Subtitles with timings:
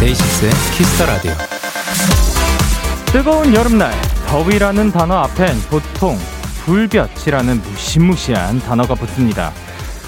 [0.00, 1.32] 데이식스의 키스 더 라디오.
[3.12, 3.92] 뜨거운 여름날
[4.28, 6.18] 더위라는 단어 앞엔 보통
[6.64, 9.52] 불볕이라는 무시무시한 단어가 붙습니다.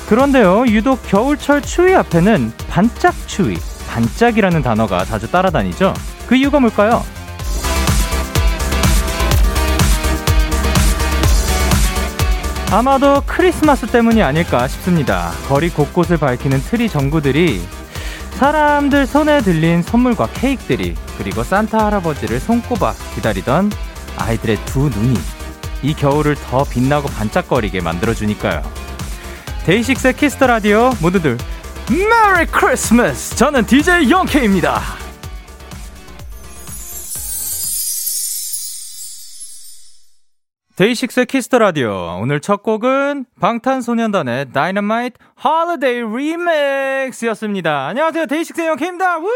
[0.08, 3.56] 그런데요, 유독 겨울철 추위 앞에는 반짝 추위,
[3.88, 5.92] 반짝이라는 단어가 자주 따라다니죠.
[6.28, 7.02] 그 이유가 뭘까요?
[12.72, 15.30] 아마도 크리스마스 때문이 아닐까 싶습니다.
[15.48, 17.62] 거리 곳곳을 밝히는 트리 전구들이
[18.32, 23.70] 사람들 손에 들린 선물과 케이크들이 그리고 산타 할아버지를 손꼽아 기다리던
[24.18, 25.14] 아이들의 두 눈이
[25.82, 28.62] 이 겨울을 더 빛나고 반짝거리게 만들어주니까요.
[29.64, 31.36] 데이식스 키스 더 라디오 모두들
[31.88, 33.36] 메리 크리스마스!
[33.36, 34.80] 저는 DJ 영케이입니다.
[40.76, 42.18] 데이식스의 키스 더 라디오.
[42.20, 47.86] 오늘 첫 곡은 방탄소년단의 다이너마이트 Holiday Remix였습니다.
[47.86, 48.26] 안녕하세요.
[48.26, 49.18] 데이식스의 영케이입니다.
[49.18, 49.26] 우!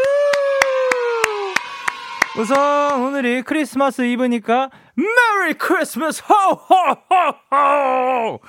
[2.37, 4.69] 우선 오늘이 크리스마스 이브니까
[5.01, 8.39] 메리 크리스마스 호호호호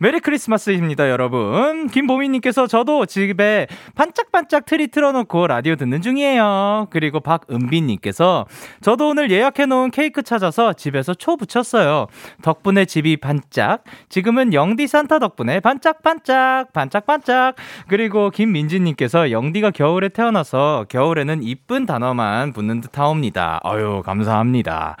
[0.00, 1.88] 메리 크리스마스입니다 여러분.
[1.88, 6.88] 김보미님께서 저도 집에 반짝반짝 트리 틀어놓고 라디오 듣는 중이에요.
[6.90, 8.46] 그리고 박은비님께서
[8.82, 12.06] 저도 오늘 예약해놓은 케이크 찾아서 집에서 초 붙였어요.
[12.42, 17.56] 덕분에 집이 반짝 지금은 영디 산타 덕분에 반짝반짝 반짝반짝.
[17.88, 23.60] 그리고 김민지님께서 영디가 겨울에 태어나서 겨울에는 이쁜 단어만 붙는 듯 하옵니다.
[23.64, 24.96] 아유 감사합니다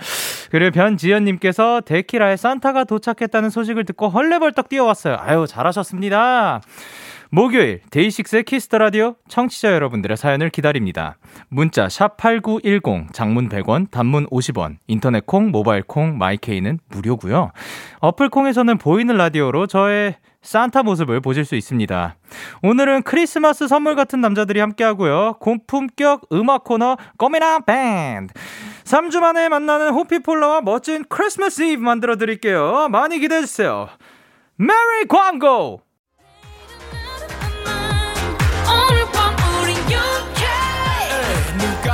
[0.54, 5.16] 그리고 변지연님께서 데키라에 산타가 도착했다는 소식을 듣고 헐레벌떡 뛰어왔어요.
[5.18, 6.60] 아유, 잘하셨습니다.
[7.34, 11.16] 목요일 데이식스의 키스 더 라디오 청취자 여러분들의 사연을 기다립니다.
[11.48, 14.76] 문자 샵8910 장문 100원, 단문 50원.
[14.86, 17.50] 인터넷 콩, 모바일 콩, 마이케이는 무료고요.
[17.98, 22.14] 어플 콩에서는 보이는 라디오로 저의 산타 모습을 보실 수 있습니다.
[22.62, 25.38] 오늘은 크리스마스 선물 같은 남자들이 함께하고요.
[25.40, 28.32] 고품격 음악 코너 꽃미남 밴드.
[28.84, 32.86] 3주 만에 만나는 호피폴라와 멋진 크리스마스 이브 만들어 드릴게요.
[32.92, 33.88] 많이 기대해 주세요.
[34.54, 35.82] 메리 광고!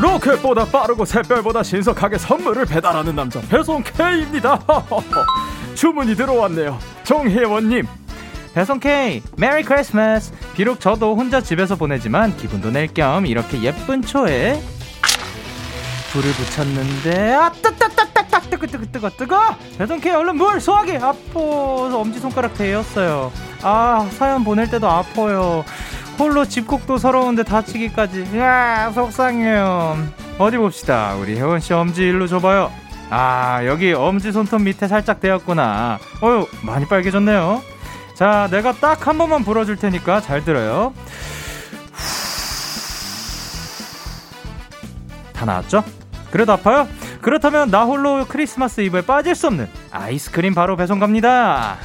[0.00, 4.60] 로켓보다 빠르고 샛별보다 신속하게 선물을 배달하는 남자 배송 K입니다.
[5.74, 6.78] 주문이 들어왔네요.
[7.04, 7.86] 정혜원님.
[8.54, 10.32] 배송 K, 메리 크리스마스.
[10.54, 14.60] 비록 저도 혼자 집에서 보내지만 기분도 낼 겸 이렇게 예쁜 초에
[16.12, 22.18] 불을 붙였는데 아 따따따따따 뜨거 뜨거 뜨거 뜨거 배송 K 얼른 물 소화기 아파서 엄지
[22.20, 23.30] 손가락 데였어요.
[23.62, 25.64] 아 사연 보낼 때도 아파요.
[26.18, 28.38] 홀로 집콕도 서러운데 다치기까지.
[28.38, 29.98] 야 속상해요.
[30.38, 31.14] 어디 봅시다.
[31.16, 32.72] 우리 혜원 씨 엄지 일로 줘봐요.
[33.10, 35.98] 아 여기 엄지 손톱 밑에 살짝 되었구나.
[36.22, 37.62] 어유 많이 빨개졌네요.
[38.14, 40.92] 자 내가 딱 한 번만 불어줄 테니까 잘 들어요.
[45.32, 45.84] 다 나왔죠?
[46.30, 46.88] 그래도 아파요?
[47.20, 51.76] 그렇다면 나 홀로 크리스마스 이브에 빠질 수 없는 아이스크림 바로 배송 갑니다.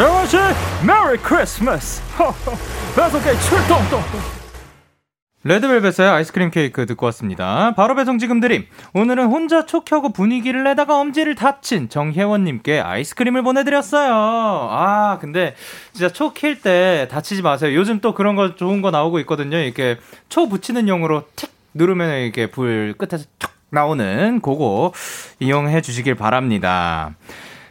[0.00, 0.38] 혜원씨
[0.86, 2.00] 메리 크리스마스
[2.96, 3.78] 배송K 출동
[5.44, 7.74] 레드벨벳의 아이스크림 케이크 듣고 왔습니다.
[7.74, 8.64] 바로 배송 지금 드림.
[8.94, 14.10] 오늘은 혼자 초 켜고 분위기를 내다가 엄지를 다친 정혜원님께 아이스크림을 보내드렸어요.
[14.70, 15.54] 아, 근데
[15.92, 17.74] 진짜 초 킬 때 다치지 마세요.
[17.74, 19.58] 요즘 또 그런 거 좋은 거 나오고 있거든요.
[19.58, 19.98] 이렇게
[20.30, 24.94] 초 붙이는 용으로 틱 누르면 이렇게 불 끝에서 툭 나오는 그거
[25.40, 27.14] 이용해 주시길 바랍니다.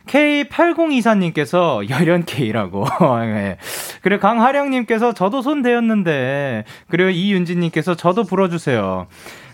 [0.10, 2.86] K8024님께서 열연K라고.
[3.22, 3.58] 네.
[4.02, 6.66] 그리고 강하령님께서 저도 손 대었는데.
[6.88, 9.08] 그리고 이윤지님께서 저도 불어주세요.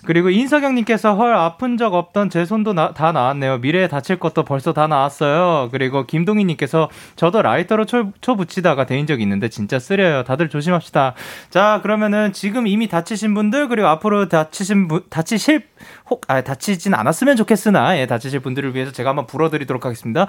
[0.06, 3.57] 그리고 인석영님께서 헐 아픈 적 없던 제 손도 나, 다 나왔네요.
[3.57, 5.69] 미래에 다칠 것도 벌써 다 나왔어요.
[5.72, 10.24] 그리고 김동희님께서 저도 라이터로 초, 초 붙이다가 데인 적 있는데 진짜 쓰려요.
[10.24, 11.13] 다들 조심합시다.
[11.50, 15.63] 자 그러면은 지금 이미 다치신 분들 그리고 앞으로 다치신 분 다치실
[16.10, 20.28] 혹 아, 다치진 않았으면 좋겠으나 예, 다치실 분들을 위해서 제가 한번 불어드리도록 하겠습니다.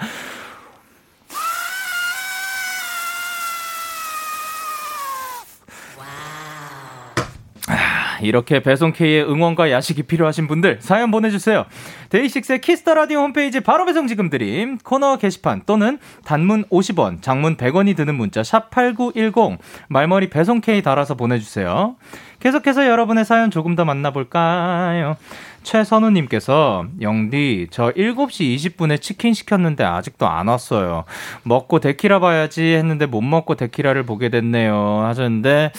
[8.21, 11.65] 이렇게 배송K의 응원과 야식이 필요하신 분들 사연 보내주세요.
[12.09, 17.57] 데이식스의 키스 더 라디오 홈페이지 바로 배송 지금 드림 코너 게시판 또는 단문 50원, 장문
[17.57, 19.57] 100원이 드는 문자 샵 #8910
[19.89, 21.95] 말머리 배송K 달아서 보내주세요.
[22.39, 25.17] 계속해서 여러분의 사연 조금 더 만나볼까요?
[25.63, 31.03] 최선우님께서 영디 저 7시 20분에 치킨 시켰는데 아직도 안 왔어요.
[31.43, 35.71] 먹고 데키라 봐야지 했는데 못 먹고 데키라를 보게 됐네요 하셨는데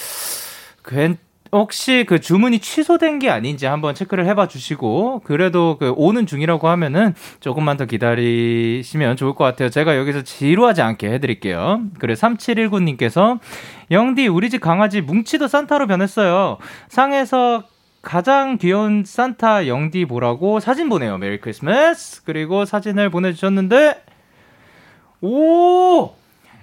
[0.84, 1.16] 괜
[1.52, 7.14] 혹시 그 주문이 취소된 게 아닌지 한번 체크를 해봐 주시고 그래도 그 오는 중이라고 하면은
[7.40, 9.70] 조금만 더 기다리시면 좋을 것 같아요.
[9.70, 11.82] 제가 여기서 지루하지 않게 해드릴게요.
[11.98, 13.38] 그래 3719님께서
[13.90, 16.58] 영디 우리 집 강아지 뭉치도 산타로 변했어요.
[16.88, 17.64] 상에서
[18.02, 21.18] 가장 귀여운 산타 영디 보라고 사진 보내요.
[21.18, 22.22] 메리 크리스마스.
[22.24, 24.02] 그리고 사진을 보내주셨는데
[25.20, 26.10] 오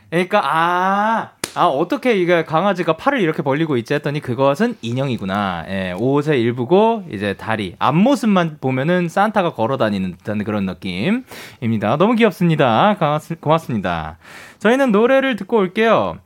[0.10, 5.66] 그러니까 아, 아 어떻게 이게 강아지가 팔을 이렇게 벌리고 있지 했더니 그것은 인형이구나.
[5.70, 11.96] 예, 옷의 일부고 이제 다리 앞모습만 보면은 산타가 걸어다니는 듯한 그런 느낌입니다.
[11.98, 12.98] 너무 귀엽습니다.
[13.40, 14.18] 고맙습니다.
[14.60, 16.18] 저희는 노래를 듣고 올게요.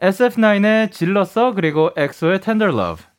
[0.00, 3.11] SF9의 질렀어 그리고 엑소의 Tender Love.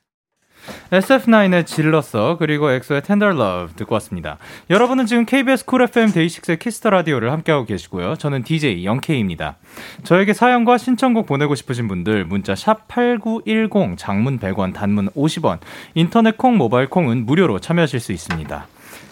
[0.91, 4.37] SF9의 질렀어 그리고 엑소의 Tender Love 듣고 왔습니다.
[4.69, 8.15] 여러분은 지금 KBS 쿨 FM 데이식스의 키스 더 라디오를 함께하고 계시고요.
[8.15, 9.55] 저는 DJ 영케이입니다.
[10.03, 15.59] 저에게 사연과 신청곡 보내고 싶으신 분들 문자 샵 #8910 장문 100원, 단문 50원,
[15.95, 18.67] 인터넷 콩, 모바일 콩은 무료로 참여하실 수 있습니다.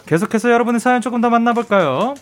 [0.06, 2.14] 계속해서 여러분의 사연 조금 더 만나볼까요?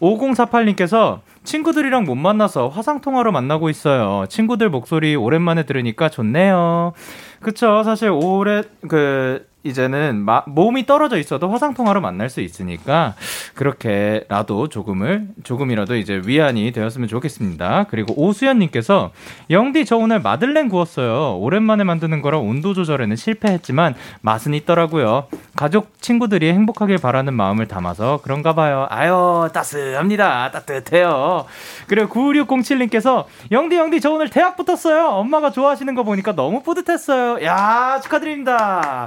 [0.00, 4.26] 5048님께서 친구들이랑 못 만나서 화상통화로 만나고 있어요.
[4.28, 6.92] 친구들 목소리 오랜만에 들으니까 좋네요.
[7.40, 7.82] 그쵸.
[7.82, 13.14] 사실 올해, 그, 이제는 마, 몸이 떨어져 있어도 화상 통화로 만날 수 있으니까
[13.54, 17.86] 그렇게라도 조금을 조금이라도 이제 위안이 되었으면 좋겠습니다.
[17.90, 19.10] 그리고 오수연님께서
[19.50, 21.38] 영디 저 오늘 마들렌 구웠어요.
[21.38, 25.26] 오랜만에 만드는 거라 온도 조절에는 실패했지만 맛은 있더라고요.
[25.58, 28.86] 가족 친구들이 행복하길 바라는 마음을 담아서 그런가 봐요.
[28.90, 30.52] 아유 따스합니다.
[30.52, 31.46] 따뜻해요.
[31.88, 35.08] 그리고 9607님께서 영디 영디 저 오늘 대학 붙었어요.
[35.08, 37.44] 엄마가 좋아하시는 거 보니까 너무 뿌듯했어요.
[37.44, 39.04] 야 축하드립니다.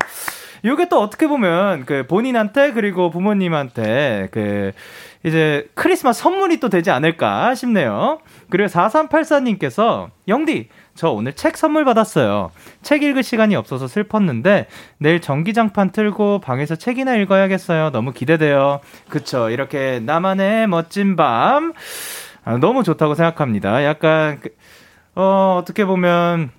[0.65, 4.73] 요게 또 어떻게 보면 그 본인한테 그리고 부모님한테 그
[5.23, 8.19] 이제 크리스마스 선물이 또 되지 않을까 싶네요.
[8.49, 12.51] 그리고 4384님께서 영디 저 오늘 책 선물 받았어요.
[12.81, 14.67] 책 읽을 시간이 없어서 슬펐는데
[14.97, 17.91] 내일 전기장판 틀고 방에서 책이나 읽어야겠어요.
[17.91, 18.81] 너무 기대돼요.
[19.09, 19.49] 그쵸.
[19.49, 21.73] 이렇게 나만의 멋진 밤.
[22.43, 23.83] 아, 너무 좋다고 생각합니다.
[23.83, 24.49] 약간, 그,
[25.15, 26.51] 어, 어떻게 보면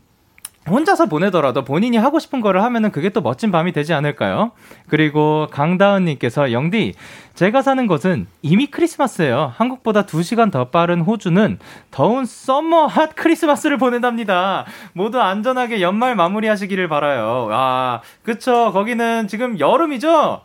[0.68, 4.52] 혼자서 보내더라도 본인이 하고 싶은 거를 하면은 그게 또 멋진 밤이 되지 않을까요?
[4.88, 6.94] 그리고 강다은님께서 영디,
[7.34, 9.52] 제가 사는 곳은 이미 크리스마스예요.
[9.56, 11.58] 한국보다 2시간 더 빠른 호주는
[11.90, 14.66] 더운 썸머 핫 크리스마스를 보낸답니다.
[14.92, 17.48] 모두 안전하게 연말 마무리하시기를 바라요.
[17.50, 18.70] 아, 그쵸.
[18.72, 20.42] 거기는 지금 여름이죠?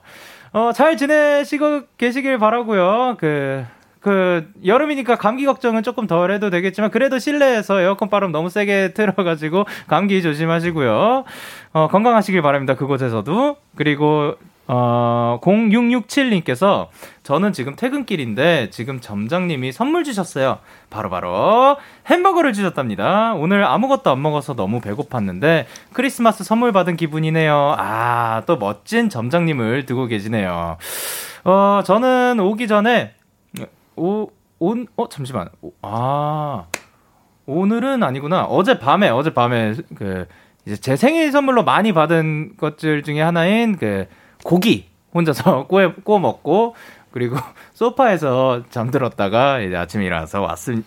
[0.54, 3.18] 어, 잘 지내시고 계시길 바라고요.
[3.20, 3.66] 그,
[4.00, 9.66] 그 여름이니까 감기 걱정은 조금 덜 해도 되겠지만 그래도 실내에서 에어컨 바람 너무 세게 틀어가지고
[9.88, 11.26] 감기 조심하시고요.
[11.74, 12.76] 어, 건강하시길 바랍니다.
[12.76, 14.36] 그곳에서도 그리고
[14.70, 16.88] 어, 0667님께서
[17.24, 20.60] 저는 지금 퇴근길인데 지금 점장님이 선물 주셨어요.
[20.90, 21.78] 바로바로 바로
[22.10, 23.34] 햄버거를 주셨답니다.
[23.36, 27.76] 오늘 아무것도 안 먹어서 너무 배고팠는데 크리스마스 선물 받은 기분이네요.
[27.78, 30.78] 아, 또 멋진 점장님을 두고 계시네요.
[31.46, 33.14] 어, 저는 오기 전에
[33.98, 35.50] 오, 온, 어, 잠시만.
[35.62, 36.66] 오, 아,
[37.46, 38.46] 오늘은 아니구나.
[38.46, 40.28] 어젯밤에, 어젯밤에, 그,
[40.66, 44.08] 이제 제 생일 선물로 많이 받은 것들 중에 하나인 그,
[44.44, 46.76] 고기 혼자서 구워, 구워 먹고,
[47.12, 47.38] 그리고
[47.74, 50.84] 소파에서 잠들었다가 이제 아침에 일어나서 왔습,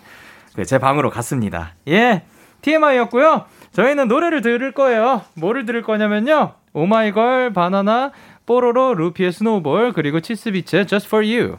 [0.54, 1.74] 그제 방으로 갔습니다.
[1.88, 2.22] 예,
[2.62, 3.46] TMI였고요.
[3.72, 5.22] 저희는 노래를 들을 거예요.
[5.34, 6.54] 뭐를 들을 거냐면요.
[6.72, 8.12] 오마이걸, 바나나,
[8.46, 11.58] 뽀로로, 루피의 스노우볼, 그리고 치스비치의 Just For You.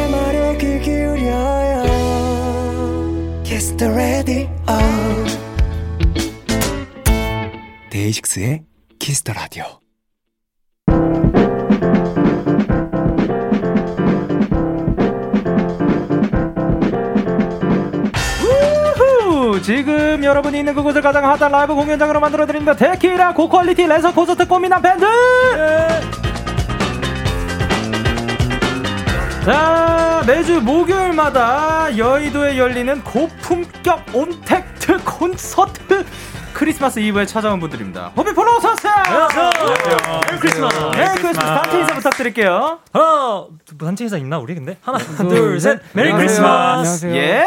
[3.81, 4.47] the Radio
[7.89, 8.61] 데이식스의
[8.99, 9.81] Kiss the Radio
[19.63, 22.75] 지금 여러분이 있는 그곳을 가장 핫한 라이브 공연장으로 만들어드립니다.
[22.75, 26.20] 데키라 고퀄리티 레서 콘서트 꽃미남 밴드!
[29.43, 36.05] 자, 매주 목요일마다 여의도에 열리는 고품격 온택트 콘서트
[36.53, 38.11] 크리스마스 이브에 찾아온 분들입니다.
[38.15, 38.93] 호피폴라 어서오세요!
[38.93, 39.49] 안녕하세요!
[40.29, 40.79] 메리 크리스마스.
[40.95, 42.79] 메리 크리스마스 단체 인사 부탁드릴게요.
[42.93, 43.49] 하나, 뭐
[43.87, 45.79] 단체 인사 있나 우리 근데 하나, 둘, 셋.
[45.93, 47.07] 메리 크리스마스.
[47.07, 47.43] 예,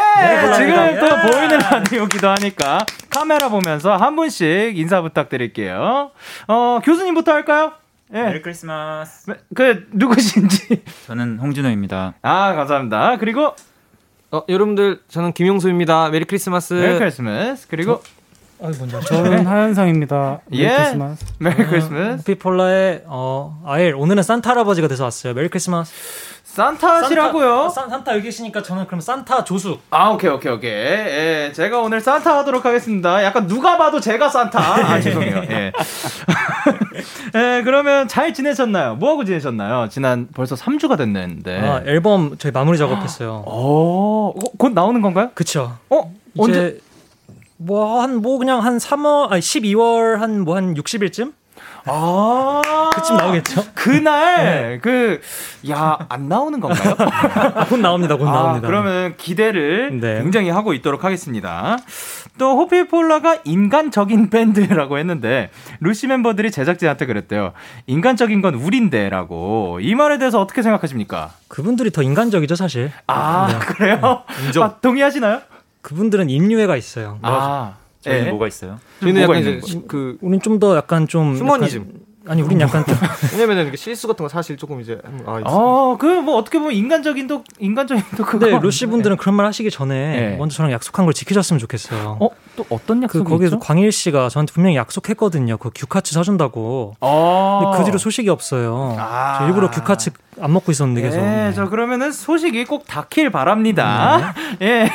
[0.57, 6.11] 지금 또 보이는 라디오기도 하니까 카메라 보면서 한 분씩 인사 부탁드릴게요.
[6.49, 7.71] 어, 교수님부터 할까요?
[8.13, 8.21] 예.
[8.23, 9.33] 메리 크리스마스.
[9.55, 10.83] 그, 누구신지.
[11.07, 12.15] 저는 홍진호입니다.
[12.21, 13.17] 아, 감사합니다.
[13.17, 13.55] 그리고,
[14.31, 16.09] 어, 여러분들 저는 김영소입니다.
[16.09, 16.73] 메리 크리스마스.
[16.73, 17.67] 메리 크리스마스.
[17.67, 18.03] 그리고,
[18.61, 19.07] 아, 뭔지 알죠?
[19.07, 20.41] 저는 하현상입니다.
[20.47, 20.75] 메리 예.
[20.75, 21.25] 크리스마스.
[21.39, 22.23] 메리 크리스마스.
[22.23, 25.33] 피폴라의 어 아일 오늘은 산타 할아버지가 돼서 왔어요.
[25.33, 25.91] 메리 크리스마스.
[26.55, 27.69] 산타시라고요?
[27.69, 29.77] 산타, 산타 여기 계시니까 저는 그럼 산타 조수.
[29.89, 30.71] 아, 오케이, 오케이, 오케이.
[30.71, 33.23] 예, 제가 오늘 산타 하도록 하겠습니다.
[33.25, 34.59] 약간 누가 봐도 제가 산타.
[34.59, 35.43] 아, 죄송해요.
[35.49, 35.71] 예.
[37.35, 38.95] 예, 그러면 잘 지내셨나요?
[38.95, 39.89] 뭐하고 지내셨나요?
[39.89, 41.59] 지난 벌써 3주가 됐는데.
[41.59, 43.43] 아, 앨범 저희 마무리 작업했어요.
[43.45, 45.31] 오, 어, 곧 나오는 건가요?
[45.33, 45.77] 그쵸.
[45.89, 46.13] 어?
[46.37, 46.79] 언제?
[47.57, 51.33] 뭐한뭐 그냥 한 3월 아니 12월 한 뭐한 60일쯤
[51.85, 52.61] 아.
[52.95, 53.63] 그쯤 나오겠죠.
[53.73, 55.21] 그날, 그,
[55.69, 56.95] 야, 안 나오는 건가요?
[57.69, 58.15] 곧 나옵니다.
[58.15, 58.67] 곧 아, 나옵니다.
[58.67, 60.21] 그러면 기대를 네.
[60.21, 61.77] 굉장히 하고 있도록 하겠습니다.
[62.37, 65.49] 또 호피폴라가 인간적인 밴드라고 했는데
[65.79, 67.53] 루시 멤버들이 제작진한테 그랬대요.
[67.87, 69.79] 인간적인 건 우린데 라고.
[69.81, 71.31] 이 말에 대해서 어떻게 생각하십니까?
[71.47, 72.91] 그분들이 더 인간적이죠, 사실.
[73.07, 74.23] 아, 그래요?
[74.61, 75.41] 아, 동의하시나요?
[75.81, 77.19] 그분들은 인류애가 있어요.
[77.21, 77.75] 아,
[78.11, 78.29] 저희는 예.
[78.31, 78.79] 뭐가 있어요?
[79.01, 81.81] 저희는 뭐가 약간 있는 이제 그 우린 좀 더 약간 좀 휴머니즘.
[81.81, 82.95] 약간- 아니, 우린 약간 좀
[83.37, 85.43] 왜냐면은 실수 같은 거 사실 조금 이제 아, 있어.
[85.45, 88.39] 어, 그뭐 어떻게 보면 인간적인 도 인간적인 도 그거.
[88.39, 89.93] 근데 루시 분들은 그런 말 하시기 전에
[90.31, 90.35] 네.
[90.37, 92.17] 먼저 저랑 약속한 걸 지켜줬으면 좋겠어요.
[92.19, 93.59] 어, 또 어떤 그 약속이 거기서 있죠?
[93.59, 95.57] 광일 씨가 저한테 분명히 약속했거든요.
[95.57, 96.95] 그 규카츠 사준다고.
[96.99, 97.59] 어.
[97.63, 98.95] 근데 그 뒤로 소식이 없어요.
[98.97, 99.35] 아.
[99.37, 101.19] 저 일부러 규카츠 안 먹고 있었는데 계속.
[101.19, 104.33] 예, 저 그러면은 소식이 꼭 닿길 바랍니다.
[104.61, 104.89] 예.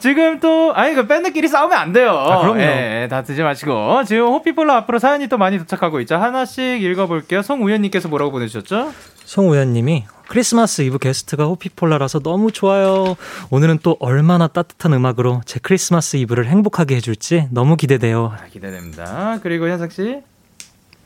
[0.00, 2.10] 지금 또, 아니, 그 밴드끼리 싸우면 안 돼요.
[2.10, 2.60] 아, 그럼요.
[2.60, 4.04] 예, 다투지 마시고.
[4.04, 6.16] 지금 호피폴로 앞으로 사연이 또 많이 도착하고 있죠.
[6.16, 7.42] 하나씩 읽어볼게요.
[7.42, 8.92] 송우현님께서 뭐라고 보내주셨죠?
[9.24, 13.16] 송우현님이 크리스마스 이브 게스트가 호피폴라라서 너무 좋아요.
[13.50, 18.32] 오늘은 또 얼마나 따뜻한 음악으로 제 크리스마스 이브를 행복하게 해줄지 너무 기대돼요.
[18.36, 19.38] 아, 기대됩니다.
[19.42, 20.20] 그리고 현석 씨,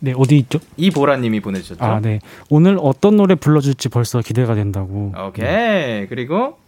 [0.00, 0.59] 네, 어디 있죠?
[0.76, 1.85] 이보라님이 보내주셨죠?
[1.85, 2.21] 아, 네.
[2.49, 5.12] 오늘 어떤 노래 불러줄지 벌써 기대가 된다고.
[5.28, 6.07] 오케이.
[6.09, 6.59] 그리고,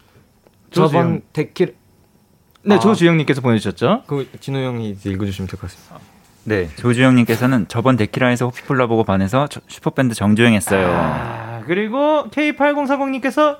[0.70, 1.22] 저번.
[1.32, 1.74] 데킬
[2.64, 2.78] 네, 아.
[2.78, 4.02] 조주영님께서 보내주셨죠?
[4.06, 5.98] 그 진호 형이 이제 읽어주시면 될 것 같습니다.
[6.44, 10.86] 네, 조주영님께서는 저번 데키라에서 호피폴라 보고 반해서 저- 슈퍼밴드 정주행했어요.
[10.90, 13.58] 아, 그리고 K8040님께서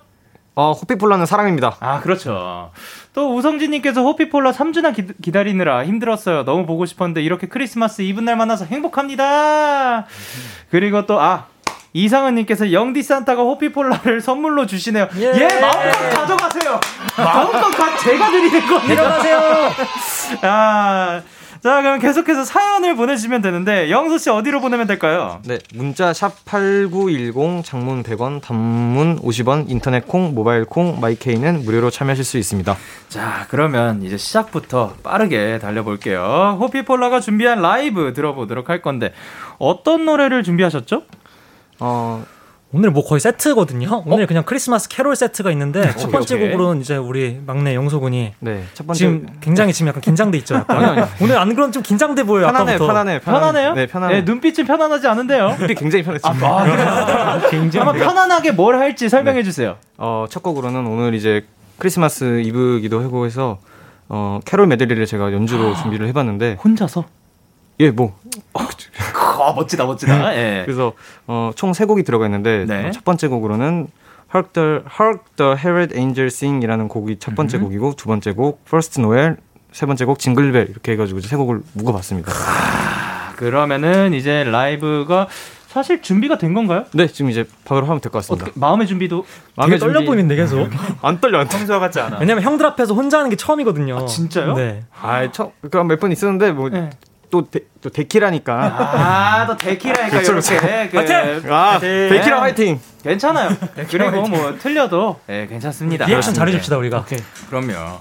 [0.55, 1.77] 어 호피폴라는 사랑입니다.
[1.81, 2.71] 아, 그렇죠.
[3.15, 6.45] 또 우성진님께서 호피폴라 3주나 기, 다리느라 힘들었어요.
[6.45, 10.07] 너무 보고 싶었는데 이렇게 크리스마스 이브 날 만나서 행복합니다.
[10.71, 11.47] 그리고 또, 아,
[11.95, 15.09] 이상은님께서 영디 산타가 호피폴라를 선물로 주시네요.
[15.17, 16.81] 예, 마음껏 가져가세요.
[17.17, 18.87] 마음껏 가, 제가 드리는 겁니다.
[18.89, 19.41] 내려가세요.
[20.43, 21.23] 아,
[21.63, 25.41] 자, 그럼 계속해서 사연을 보내주시면 되는데, 영수 씨 어디로 보내면 될까요?
[25.45, 32.25] 네, 문자 샵 #8910 장문 100원, 단문 50원, 인터넷 콩, 모바일 콩, 마이케이는 무료로 참여하실
[32.25, 32.77] 수 있습니다.
[33.09, 36.59] 자, 그러면 이제 시작부터 빠르게 달려볼게요.
[36.61, 39.13] 호피폴라가 준비한 라이브 들어보도록 할 건데,
[39.59, 41.05] 어떤 노래를 준비하셨죠?
[41.79, 42.25] 어,
[42.75, 44.05] 오늘 뭐 거의 세트거든요.
[44.07, 46.51] 오늘 그냥 크리스마스 캐롤 세트가 있는데 첫 번째 오케이.
[46.51, 50.55] 곡으로는 이제 우리 막내 영소군이 네, 첫 번째 지금 굉장히 지금 약간 긴장돼 있죠.
[50.55, 51.07] 약간.
[51.21, 52.47] 오늘 안 그런 좀 긴장돼 보여요.
[52.47, 52.87] 편안해, 아까부터.
[52.87, 53.75] 편안해, 편하네요?
[53.75, 54.15] 네, 편안해.
[54.15, 55.57] 네, 눈빛은 편안하지 않은데요.
[55.61, 56.47] 우리 굉장히 편했습니다.
[56.47, 56.63] 아,
[57.81, 59.77] 아마 편안하게 뭘 할지 설명해 주세요.
[59.99, 61.45] 어, 첫 곡으로는 오늘 이제
[61.77, 63.59] 크리스마스 이브기도 하고 해서
[64.09, 67.05] 어, 캐롤 메들리를 제가 연주로 준비를 해봤는데 혼자서?
[67.81, 68.17] 예, 뭐
[69.43, 70.37] 아, 멋지다, 멋지다.
[70.37, 70.63] 예.
[70.65, 70.93] 그래서
[71.27, 72.87] 어, 총 세 곡이 들어가 있는데 네.
[72.87, 73.89] 어, 첫 번째 곡으로는
[74.35, 77.63] Hark the Hark the Herald Angel Sing이라는 곡이 첫 번째 음.
[77.65, 79.37] 곡이고 두 번째 곡 First Noel
[79.73, 82.33] 세 번째 곡 징글벨 이렇게 해가지고 이제 세 곡을 묶어봤습니다.
[83.37, 85.29] 그러면은 이제 라이브가
[85.69, 86.85] 사실 준비가 된 건가요?
[86.93, 88.45] 네, 지금 이제 바로 하면 될 것 같습니다.
[88.45, 89.23] 어떻게, 마음의 준비도.
[89.23, 90.69] 되게 마음의 떨려 준비- 보이는데 계속.
[91.01, 91.81] 안 떨려, 안 떨려.
[91.81, 92.19] 같지 않아.
[92.19, 93.97] 왜냐면 형들 앞에서 혼자 하는 게 처음이거든요.
[93.97, 94.55] 아, 진짜요?
[94.55, 94.85] 네.
[95.01, 96.91] 아, 처몇번 있었는데 뭐 네.
[97.33, 98.53] 또 데, 또 데키라니까.
[98.55, 100.89] 아, 또 데키라니까 이렇게.
[100.91, 102.11] 그, 아, 네.
[102.11, 102.79] 데키라 화이팅.
[103.03, 103.57] 괜찮아요.
[103.89, 106.05] 그리고 뭐 틀려도 예, 괜찮습니다.
[106.05, 107.07] 리액션 잘해줍시다 우리가.
[107.49, 108.01] 그럼요.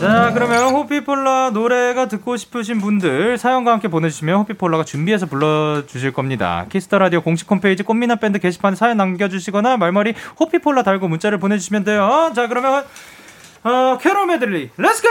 [0.00, 6.66] 자, 그러면 호피폴라 노래가 듣고 싶으신 분들 사연과 함께 보내주시면 호피폴라가 준비해서 불러주실 겁니다.
[6.68, 11.84] 키스 더 라디오 공식 홈페이지 꽃미남 밴드 게시판에 사연 남겨주시거나 말머리 호피폴라 달고 문자를 보내주시면
[11.84, 12.32] 돼요.
[12.34, 12.84] 자, 그러면
[13.62, 15.08] 어, 캐롤 메들리, 렛츠 고!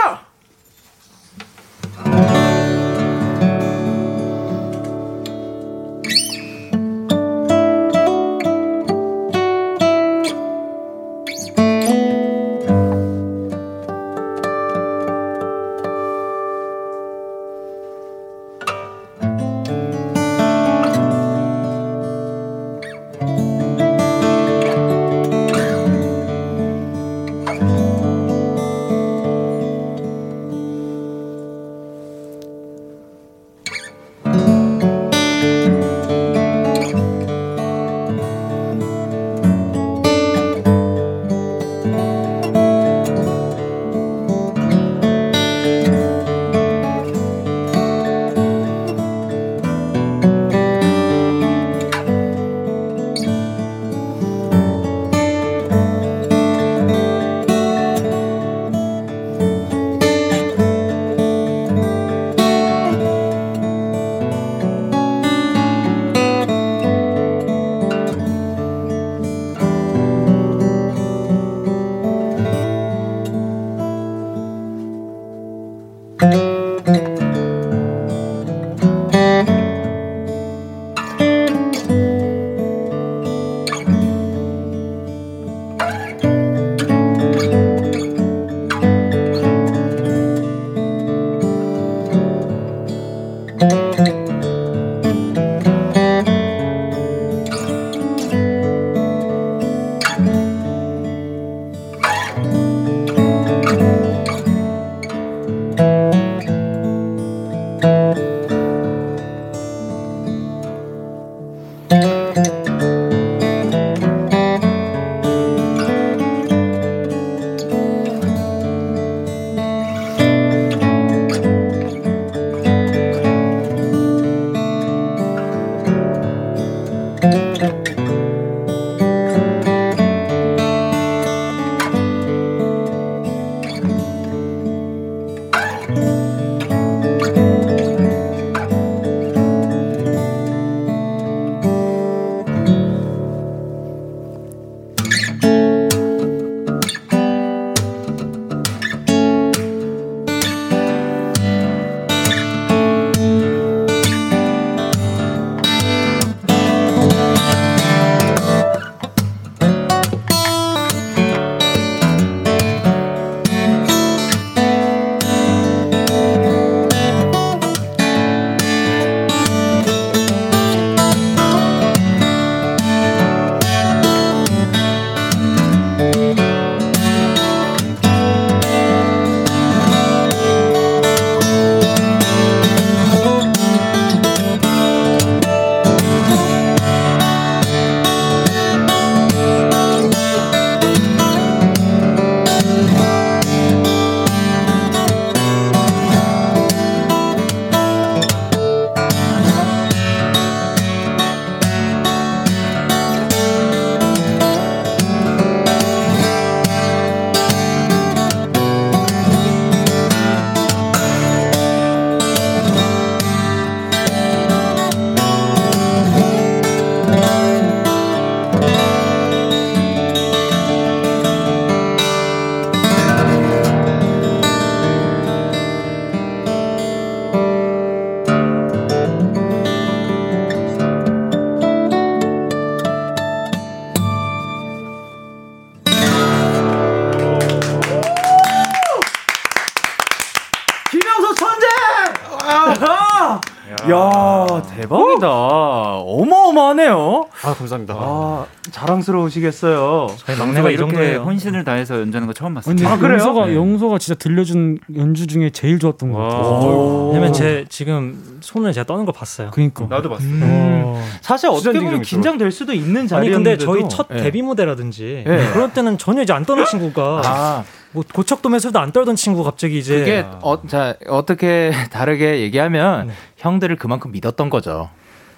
[249.40, 250.08] 자랑스러우시겠어요.
[250.18, 251.20] 저희 막내가 이 정도예요.
[251.22, 252.74] 혼신을 다해서 연주하는 거 처음 봤어요.
[252.74, 253.18] 근데 아, 그래요?
[253.18, 253.54] 영서가 네.
[253.56, 256.42] 영서가 진짜 들려준 연주 중에 제일 좋았던 것 같아요.
[256.42, 257.10] 오.
[257.12, 259.50] 왜냐면 제 지금 손을 제가 떠는 거 봤어요.
[259.52, 259.86] 그니까.
[259.88, 260.24] 나도 봤어.
[260.24, 260.40] 음.
[260.44, 261.02] 어.
[261.20, 265.50] 사실 어떻게 보면 긴장될 수도 있는 자리였는데 근데 저희 첫 데뷔 무대라든지 네.
[265.52, 269.98] 그런 때는 전혀 이제 안 떠는 친구가 아 뭐 고척돔에서도 안 떨던 친구가 갑자기 이제
[270.00, 273.12] 그게 어, 자 어떻게 다르게 얘기하면 네.
[273.38, 274.90] 형들을 그만큼 믿었던 거죠.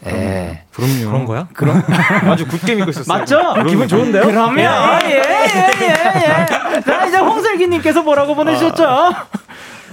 [0.07, 0.63] 예.
[0.73, 1.11] 그럼요.
[1.11, 1.49] 그런 거야?
[1.55, 1.83] 그럼
[2.31, 3.19] 아주 굳게 믿고 있었어요.
[3.19, 3.55] 맞죠?
[3.67, 4.23] 기분 좋은데요?
[4.25, 5.25] 그러면 예예예
[5.83, 6.81] 예.
[6.83, 9.15] 자 이제 홍슬기님께서 뭐라고 보내주셨죠?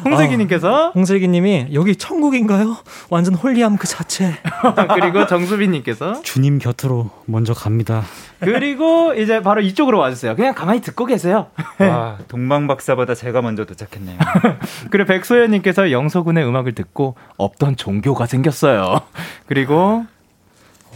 [0.05, 2.77] 홍슬기님께서 홍슬기님이 여기 천국인가요?
[3.09, 4.35] 완전 홀리함 그 자체.
[4.93, 8.03] 그리고 정수빈님께서 주님 곁으로 먼저 갑니다.
[8.39, 10.35] 그리고 이제 바로 이쪽으로 와주세요.
[10.35, 11.47] 그냥 가만히 듣고 계세요.
[11.79, 14.17] 와, 동방박사보다 제가 먼저 도착했네요.
[14.91, 19.01] 그리고 백소연님께서 영서군의 음악을 듣고 없던 종교가 생겼어요.
[19.47, 20.05] 그리고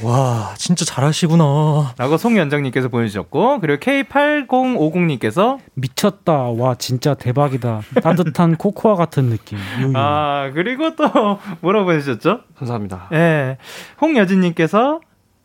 [0.03, 1.93] 와 진짜 잘하시구나.
[1.97, 6.33] 라고 송연정님께서 보내주셨고 그리고 K8050님께서 미쳤다.
[6.33, 7.81] 와 진짜 대박이다.
[8.01, 9.57] 따뜻한 코코아 같은 느낌.
[9.79, 9.93] 유유.
[9.95, 12.41] 아 그리고 또 뭐라고 보내주셨죠?
[12.57, 13.09] 감사합니다.
[13.13, 13.57] 예
[14.01, 15.01] 홍여진님께서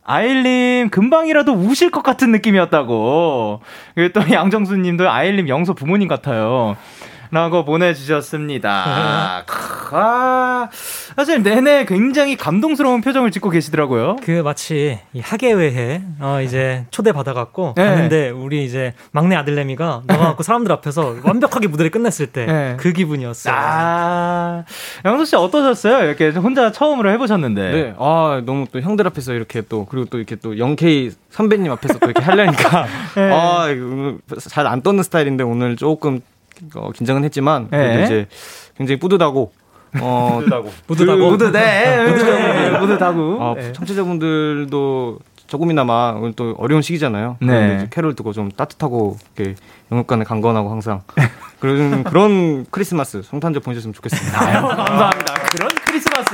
[0.07, 3.61] 아일님 금방이라도 우실 것 같은 느낌이었다고
[3.95, 6.77] 그리고 또 양정수님도 아일님 영서 부모님 같아요.
[7.35, 9.43] 라고 보내주셨습니다.
[9.45, 10.69] 크, 아,
[11.17, 14.15] 사실 내내 굉장히 감동스러운 표정을 짓고 계시더라고요.
[14.23, 17.83] 그 마치 이 학예회에 어 이제 초대 받아갖고 네.
[17.83, 22.93] 갔는데 우리 이제 막내 아들내미가 나가갖고 사람들 앞에서 완벽하게 무대를 끝냈을 때그 네.
[22.93, 23.53] 기분이었어요.
[23.53, 24.63] 아,
[25.03, 26.05] 양수 씨 어떠셨어요?
[26.05, 27.71] 이렇게 혼자 처음으로 해보셨는데.
[27.71, 27.93] 네.
[27.99, 32.05] 아 너무 또 형들 앞에서 이렇게 또 그리고 또 이렇게 또 영케이 선배님 앞에서 또
[32.05, 33.29] 이렇게 하려니까 네.
[33.29, 33.65] 아
[34.49, 36.21] 잘 안 떠는 스타일인데 오늘 조금
[36.75, 38.03] 어, 긴장은 했지만 그래도 네.
[38.05, 38.27] 이제
[38.77, 39.51] 굉장히 뿌듯하고
[40.01, 40.41] 어
[40.87, 42.07] 뿌듯하고 무드, 네.
[42.07, 43.37] 무드, 무드다고.
[43.39, 43.71] 어, 네.
[43.73, 47.37] 청취자분들도 조금이나마 오늘 또 어려운 시기잖아요.
[47.41, 47.87] 네.
[47.91, 49.55] 캐롤 듣고 좀 따뜻하고 이렇게
[49.91, 51.03] 영육 간에 강건하고 항상
[51.59, 54.41] 그런 그런 크리스마스 성탄절 보내셨으면 좋겠습니다.
[54.43, 55.33] 아유, 감사합니다.
[55.51, 56.33] 그런 크리스마스.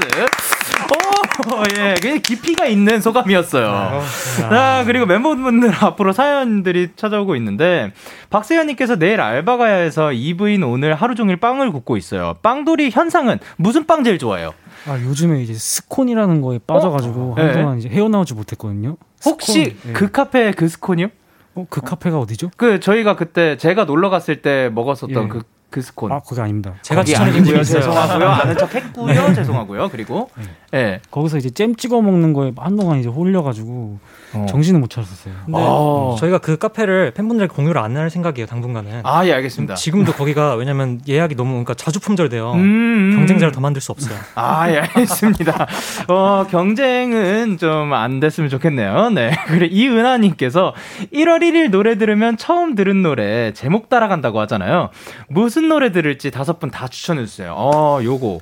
[1.47, 4.01] 오, 예, 굉장히 깊이가 있는 소감이었어요.
[4.39, 7.91] 자, 그리고 멤버분들 앞으로 사연들이 찾아오고 있는데,
[8.29, 12.35] 박세현님께서 내일 알바 가야 해서 이브인 오늘 하루 종일 빵을 굽고 있어요.
[12.41, 14.53] 빵돌이 현상은 무슨 빵 제일 좋아해요?
[14.87, 17.43] 아 요즘에 이제 스콘이라는 거에 빠져가지고 네.
[17.43, 18.97] 한동안 이제 헤어나오지 못했거든요.
[19.25, 19.93] 혹시 스콘, 예.
[19.93, 21.07] 그 카페 그 스콘이요?
[21.53, 22.49] 어, 그 카페가 어디죠?
[22.57, 25.27] 그 저희가 그때 제가 놀러 갔을 때 먹었었던 예.
[25.27, 26.11] 그, 그 스콘.
[26.11, 26.73] 아 거기 아닙니다.
[26.83, 27.63] 제가 추천해드린 있어요.
[27.81, 28.27] 죄송하고요.
[28.29, 29.33] 아는 척 했고요.
[29.33, 29.89] 죄송하고요.
[29.89, 30.29] 그리고
[30.73, 30.99] 예.
[31.09, 33.99] 거기서 이제 잼 찍어 먹는 거에 한동안 이제 홀려가지고
[34.33, 34.45] 어.
[34.49, 35.33] 정신을 못 차렸었어요.
[35.45, 36.15] 근데 어.
[36.19, 39.01] 저희가 그 카페를 팬분들에게 공유를 안 할 생각이에요 당분간은.
[39.03, 39.75] 아, 예, 알겠습니다.
[39.75, 42.53] 지금도 거기가 왜냐면 예약이 너무 그러니까 자주 품절돼요.
[42.53, 43.15] 음, 음.
[43.17, 44.17] 경쟁자를 더 만들 수 없어요.
[44.35, 45.67] 아, 예, 알겠습니다.
[46.07, 49.09] 어, 경쟁은 좀 안 됐으면 좋겠네요.
[49.09, 49.31] 네.
[49.47, 50.73] 그래, 이은하 님께서
[51.13, 54.89] 1월 1일 노래 들으면 처음 들은 노래 제목 따라간다고 하잖아요.
[55.27, 57.53] 무슨 노래 들을지 다섯 분 다 추천해 주세요.
[57.57, 58.39] 어, 요거.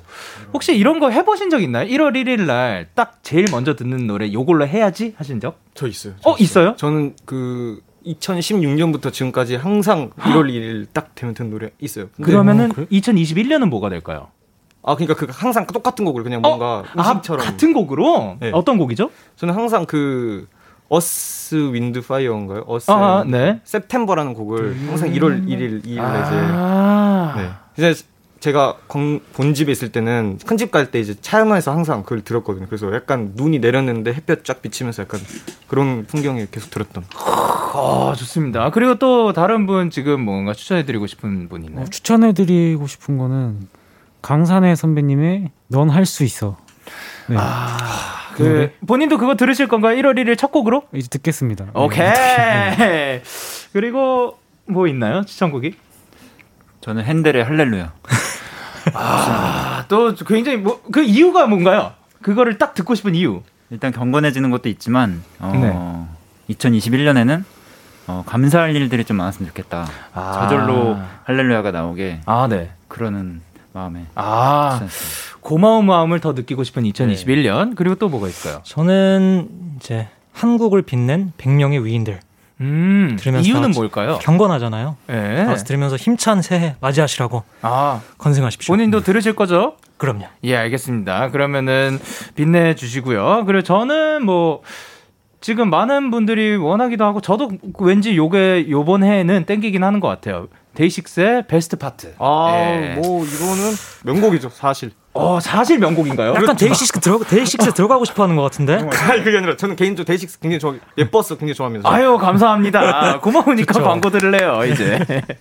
[0.52, 1.86] 혹시 이런 거 해보신 적 있나요?
[1.88, 5.58] 1월 1일 날 딱 제일 먼저 듣는 노래 요걸로 해야지 하신 적?
[5.74, 6.14] 저 있어요.
[6.24, 6.74] 어, 있어요?
[6.76, 12.06] 저는 그 2016년부터 지금까지 항상 1월 1일 딱 되면 듣는 노래 있어요.
[12.16, 12.86] 근데 그러면은 어, 그래?
[12.90, 14.28] 2021년은 뭐가 될까요?
[14.82, 18.38] 아 그러니까 그 항상 똑같은 곡을 그냥 뭔가 음식처럼 아, 같은 곡으로?
[18.40, 18.50] 네.
[18.54, 19.10] 어떤 곡이죠?
[19.36, 20.48] 저는 항상 그
[20.94, 22.64] 어스 윈드 파이어인가요?
[22.66, 23.60] 어스 아, 네.
[23.64, 27.34] september라는 곡을 항상 1월 1일 2일에 아.
[27.36, 27.42] 이제
[27.78, 27.90] 네.
[27.92, 28.02] 이제
[28.40, 32.66] 제가 건- 본집에 있을 때는 큰 집 갈 때 이제 차 안에서 항상 그걸 들었거든요.
[32.66, 35.20] 그래서 약간 눈이 내렸는데 햇볕 쫙 비치면서 약간
[35.68, 37.04] 그런 풍경이 계속 들었던.
[37.14, 38.70] 아, 좋습니다.
[38.70, 41.84] 그리고 또 다른 분 지금 뭔가 추천해드리고 싶은 분 있나요?
[41.84, 43.68] 어, 추천해드리고 싶은 거는
[44.22, 46.56] 강산의 선배님의 넌 할 수 있어.
[47.28, 47.36] 네.
[48.40, 49.96] 그 본인도 그거 들으실 건가요?
[50.00, 50.84] 1월 1일 첫 곡으로?
[50.94, 51.64] 이제 듣겠습니다.
[51.66, 51.70] 네.
[51.74, 52.10] 오케이.
[53.72, 55.24] 그리고 뭐 있나요?
[55.24, 55.74] 추천곡이?
[56.80, 57.92] 저는 핸델의 할렐루야.
[58.94, 61.92] 아, 또 굉장히 뭐 그 이유가 뭔가요?
[62.22, 63.42] 그거를 딱 듣고 싶은 이유.
[63.70, 65.52] 일단 경건해지는 것도 있지만 어,
[66.48, 66.54] 네.
[66.54, 67.44] 2021년에는
[68.08, 69.86] 어, 감사할 일들이 좀 많았으면 좋겠다.
[70.14, 70.32] 아.
[70.48, 72.72] 저절로 할렐루야가 나오게 아, 네.
[72.88, 73.40] 그러는
[73.72, 75.29] 마음에 아, 추천했습니다.
[75.40, 77.74] 고마운 마음을 더 느끼고 싶은 2021년.
[77.76, 78.60] 그리고 또 뭐가 있어요?
[78.64, 82.20] 저는 이제 한국을 빛낸 100명의 위인들
[82.60, 84.18] 음, 들으면서 이유는 뭘까요?
[84.20, 84.96] 경건하잖아요.
[85.10, 85.44] 예.
[85.46, 88.72] 다시 들으면서 힘찬 새해 맞이하시라고 아, 건승하십시오.
[88.72, 89.76] 본인도 들으실 거죠?
[89.96, 90.26] 그럼요.
[90.44, 91.30] 예, 알겠습니다.
[91.30, 91.98] 그러면은
[92.34, 93.44] 빛내 주시고요.
[93.46, 94.62] 그리고 저는 뭐
[95.40, 100.48] 지금 많은 분들이 원하기도 하고 저도 왠지 요게 요번 해에는 땡기긴 하는 것 같아요.
[100.74, 102.14] 데이식스의 Best Part.
[102.18, 102.94] 아, 예.
[102.94, 103.72] 뭐 이거는
[104.04, 104.92] 명곡이죠, 사실.
[105.12, 106.34] 어, 사실 명곡인가요?
[106.34, 108.74] 약간 데이식스 들어 데이식스 들어가고 싶어하는 것 같은데.
[109.10, 113.18] 아니 그게 아니라 저는 개인적으로 데이식스 굉장히 좋아 예뻤어 굉장히 좋아하면서 아유, 감사합니다.
[113.22, 113.82] 고마우니까 그쵸.
[113.84, 115.00] 광고 들을래요, 이제.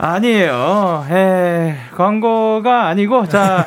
[0.00, 1.06] 아니에요.
[1.10, 3.66] 에, 광고가 아니고, 자,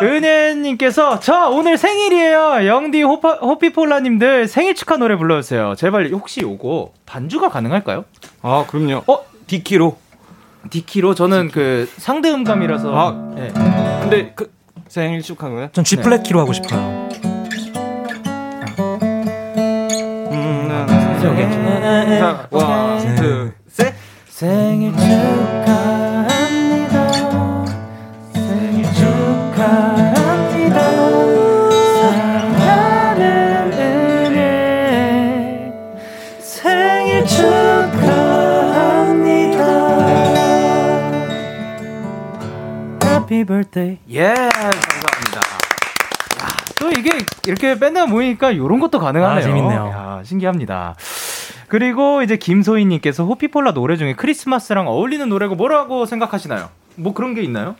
[0.00, 2.66] 은혜님께서, 저 오늘 생일이에요.
[2.66, 5.74] 영디 호파, 호피폴라님들 생일 축하 노래 불러주세요.
[5.76, 8.06] 제발, 혹시 요거 반주가 가능할까요?
[8.40, 9.18] 아 그럼요 어?
[9.46, 9.98] 디키로
[10.68, 12.92] 디키로 저는 그 상대 음감이라서.
[12.94, 13.34] 아.
[13.38, 13.48] 예.
[14.02, 14.52] 근데 그
[14.88, 17.08] 생일 축하는 전 G 플랫 키로 하고 싶어요.
[20.32, 20.68] 음,
[22.18, 23.94] 자, 원, 투, 셋.
[24.28, 25.79] 생일 축하
[43.40, 43.98] Happy birthday.
[44.10, 45.40] 예, 감사합니다.
[46.42, 46.48] 야,
[46.78, 47.10] 또 이게
[47.46, 49.38] 이렇게 밴드가 모이니까 이런 것도 가능하네요.
[49.38, 49.86] 아, 재밌네요.
[49.86, 50.94] 야, 신기합니다.
[51.68, 56.68] 그리고 이제 김소희님께서 호피폴라 노래 중에 크리스마스랑 어울리는 노래가 뭐라고 생각하시나요?
[56.96, 57.76] 뭐 그런 게 있나요?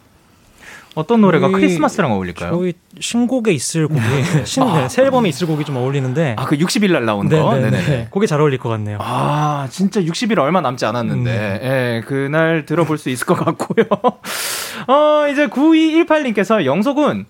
[0.95, 2.51] 어떤 노래가 저희- 크리스마스랑 어울릴까요?
[2.51, 4.01] 저희 신곡에 있을 곡이
[4.45, 6.35] 신, 네, 새 앨범에 있을 곡이 좀 어울리는데.
[6.39, 7.55] 아, 그 60일 날 나온 거?
[7.55, 8.09] 네네네.
[8.11, 8.99] 곡이 잘 어울릴 것 같네요.
[9.01, 13.85] 아, 진짜 60일 얼마 남지 않았는데, 예, 그날 들어볼 수 있을 것 같고요.
[14.89, 17.27] 어, 이제 9218님께서 영석은,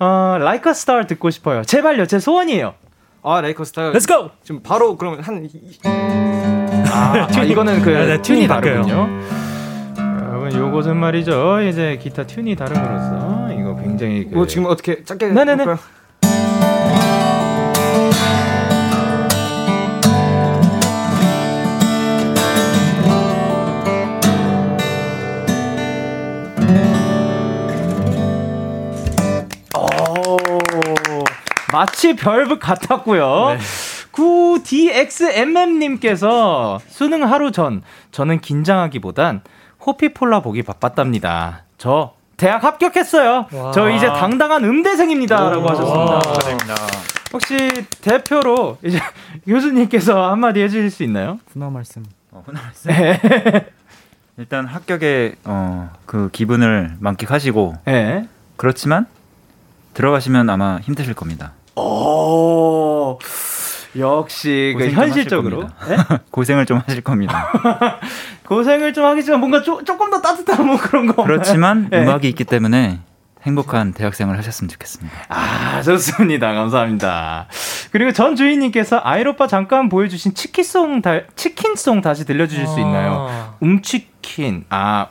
[0.00, 1.62] 어, Like a Star 듣고 싶어요.
[1.64, 2.74] 제발요, 제 소원이에요.
[3.24, 4.30] 아 스타일 Let's go.
[4.42, 8.82] 지금 바로 그러면 한 이- 아, 아, 이거는 그 네, 네, 튜닝이 튜닝 바뀌어요.
[10.32, 11.60] 여러분, 요것은 말이죠.
[11.60, 15.66] 이제 기타 튜닝이 다름으로써 이거 굉장히 그 뭐 지금 어떻게 짧게 네네네.
[31.72, 33.56] 마치 별북 같았고요.
[34.12, 39.40] 9DXMM님께서 수능 하루 전 저는 긴장하기보단
[39.86, 41.62] 호피폴라 보기 바빴답니다.
[41.78, 43.46] 저 대학 합격했어요.
[43.52, 43.72] 와.
[43.72, 46.20] 저 이제 당당한 음대생입니다라고 하셨습니다.
[46.20, 46.74] 축하드립니다.
[47.32, 49.00] 혹시 대표로 이제
[49.46, 51.38] 교수님께서 한마디 해주실 수 있나요?
[51.52, 52.04] 훈화 말씀.
[52.30, 53.62] 어, 훈훈했어요.
[54.38, 58.26] 일단 합격의 어, 그 기분을 만끽하시고 네.
[58.56, 59.06] 그렇지만
[59.94, 61.52] 들어가시면 아마 힘드실 겁니다.
[61.76, 63.18] 오,
[63.98, 65.86] 역시 그 현실적으로 겁니다.
[65.88, 66.18] 네?
[66.30, 67.48] 고생을 좀 하실 겁니다.
[68.46, 71.22] 고생을 좀 하겠지만 뭔가 조, 조금 더 따뜻한 뭐 그런 거.
[71.24, 72.02] 그렇지만 네.
[72.02, 73.00] 음악이 있기 때문에
[73.42, 75.16] 행복한 대학생을 하셨으면 좋겠습니다.
[75.28, 76.52] 아, 좋습니다.
[76.52, 77.48] 감사합니다.
[77.90, 83.26] 그리고 전 주인님께서 아이로빠 잠깐 보여주신 치킨송 다, 치킨송 다시 들려주실 수 있나요?
[83.28, 84.64] 아, 움치킨.
[84.70, 85.08] 아,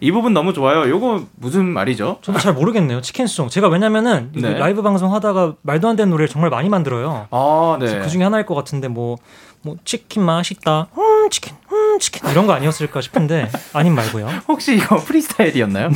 [0.00, 0.88] 이 부분 너무 좋아요.
[0.88, 2.18] 요거 무슨 말이죠?
[2.22, 3.00] 저도 잘 모르겠네요.
[3.00, 3.48] 치킨song.
[3.48, 4.54] 제가 왜냐면은 네.
[4.58, 7.26] 라이브 방송 하다가 말도 안 되는 노래를 정말 많이 만들어요.
[7.30, 8.00] 아, 네.
[8.00, 9.16] 그 중에 하나일 것 같은데 뭐,
[9.62, 10.86] 뭐 치킨 맛있다.
[10.96, 14.26] 음 치킨, 음 치킨 이런 거 아니었을까 싶은데 아님 말고요.
[14.48, 15.90] 혹시 이거 프리스타일이었나요?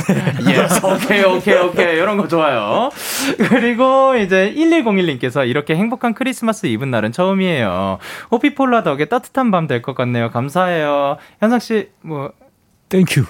[0.47, 0.85] Yes.
[0.85, 1.95] 오케이, 오케이, 오케이.
[1.97, 2.89] 이런 거 좋아요.
[3.49, 7.97] 그리고 이제 1101님께서 이렇게 행복한 크리스마스 이브 날은 처음이에요.
[8.31, 10.29] 호피폴라 덕에 따뜻한 밤 될 것 같네요.
[10.29, 11.17] 감사해요.
[11.39, 12.31] 현상 씨, 뭐,
[12.89, 13.25] Thank you.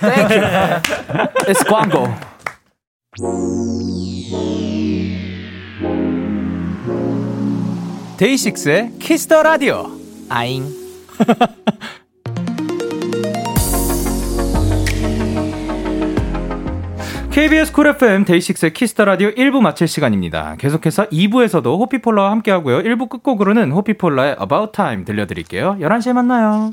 [0.00, 0.44] Thank you.
[1.46, 2.08] It's 광고.
[8.16, 9.90] 데이식스의 Kiss the Radio.
[10.28, 10.64] 아잉.
[17.30, 20.54] KBS Cool FM 데이식스의 Kiss the Radio 1부 마칠 시간입니다.
[20.56, 22.78] 계속해서 2부에서도 호피폴라와 함께하고요.
[22.82, 25.76] 1부 끝곡으로는 호피폴라의 About Time 들려드릴게요.
[25.80, 26.70] 11시에 만나요.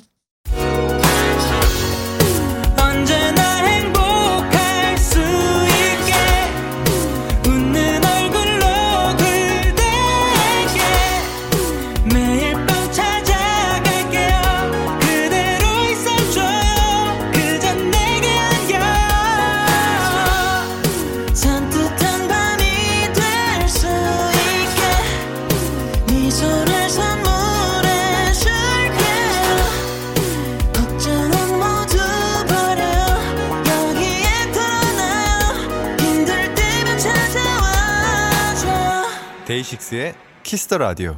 [39.71, 41.17] 데이식스의 Kiss the Radio.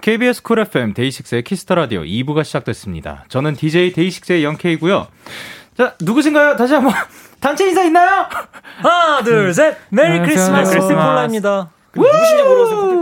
[0.00, 3.24] KBS Cool FM 데이식스의 Kiss the Radio 2부가 시작됐습니다.
[3.28, 5.06] 저는 DJ 데이식스의 영케이고요.
[5.76, 6.56] 자, 누구신가요?
[6.56, 6.92] 다시 한번
[7.40, 8.26] 단체 인사 있나요?
[8.82, 9.76] 하나, 둘, 셋.
[9.90, 10.92] Merry 네, Christmas Christmas.
[10.92, 11.70] 호피폴라입니다.
[11.94, 12.92] 누구신지 물어보세요.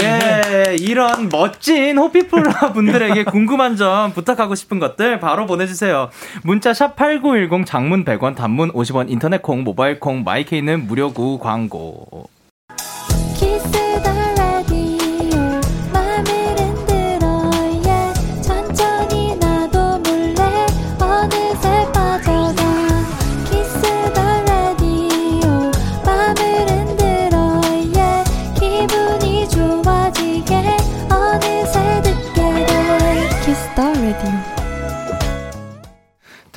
[0.00, 6.08] 예, 이런 멋진 호피폴라 분들에게 궁금한 점 부탁하고 싶은 것들 바로 보내주세요.
[6.42, 12.30] 문자 샵 #8910 장문 100원, 단문 50원, 인터넷 콩, 모바일 콩, 마이케이는 무료구 광고.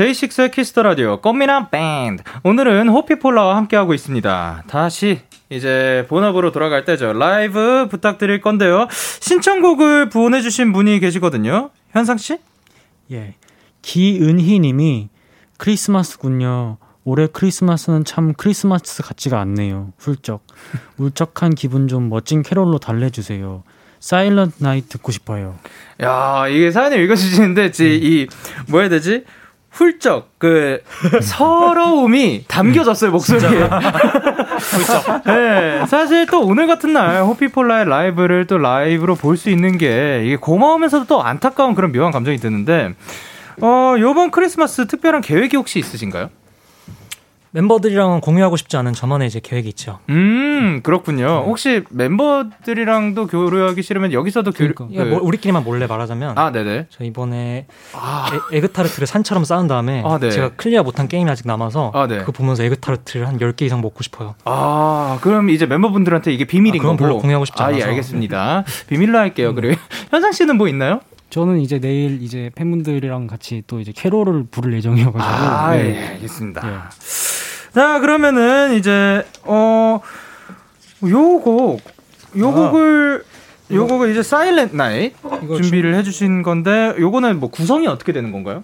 [0.01, 4.63] 데이식스의 Kiss the Radio 꽃미남 밴드 오늘은 호피폴라와 함께하고 있습니다.
[4.67, 7.13] 다시 이제 본업으로 돌아갈 때죠.
[7.13, 8.87] 라이브 부탁드릴 건데요.
[8.89, 11.69] 신청곡을 보내주신 분이 계시거든요.
[11.91, 12.39] 현상 씨?
[13.11, 13.35] 예.
[13.83, 15.09] 기은희 님이
[15.57, 16.77] 크리스마스군요.
[17.03, 19.93] 올해 크리스마스는 참 크리스마스 같지가 않네요.
[19.99, 20.47] 훌쩍.
[20.97, 23.61] 울적한 기분 좀 멋진 캐롤로 달래주세요.
[23.99, 25.59] Silent Night 듣고 싶어요.
[26.01, 28.27] 야 이게 사연을 읽어주시는데 지, 이
[28.67, 29.25] 뭐야 되지?
[29.71, 30.81] 훌쩍 그
[31.21, 33.49] 서러움이 담겨졌어요 목소리에.
[34.59, 35.23] 훌쩍.
[35.25, 40.35] 네, 사실 또 오늘 같은 날 호피폴라의 라이브를 또 라이브로 볼 수 있는 게 이게
[40.35, 42.93] 고마우면서도 또 안타까운 그런 묘한 감정이 드는데
[43.61, 46.29] 어 요번 크리스마스 특별한 계획이 혹시 있으신가요?
[47.53, 49.99] 멤버들이랑은 공유하고 싶지 않은 저만의 이제 계획이 있죠.
[50.09, 51.43] 음 그렇군요.
[51.47, 54.73] 혹시 멤버들이랑도 교류하기 싫으면 여기서도 교류.
[54.73, 56.87] 그러니까 뭐 우리끼리만 몰래 말하자면 아 네네.
[56.89, 57.67] 저 이번에
[58.53, 60.31] 에, 에그타르트를 산처럼 쌓은 다음에 아, 네.
[60.31, 62.19] 제가 clear 못한 게임이 아직 남아서 아, 네.
[62.19, 64.35] 그거 보면서 에그타르트를 한 10개 이상 먹고 싶어요.
[64.45, 66.97] 아, 그럼 이제 멤버분들한테 이게 비밀인 아, 그건.
[66.97, 67.89] 별로 공유하고 싶지 아, 예, 않아서.
[67.89, 68.63] 알겠습니다.
[68.87, 69.53] 비밀로 할게요.
[69.53, 69.75] 그리고
[70.09, 71.01] 현상 씨는 뭐 있나요?
[71.31, 75.19] 저는 이제 내일 이제 팬분들이랑 같이 또 이제 캐롤을 부를 예정이어가지고.
[75.23, 75.95] 아, 네.
[75.95, 76.91] 예, 알겠습니다.
[77.73, 79.99] 자, 그러면은 이제 어
[81.03, 81.79] 요 곡
[82.37, 83.23] 요 곡을
[83.71, 85.13] 요 곡을 이제 Silent Night
[85.61, 88.63] 준비를 해 주신 건데 요거는 뭐 구성이 어떻게 되는 건가요?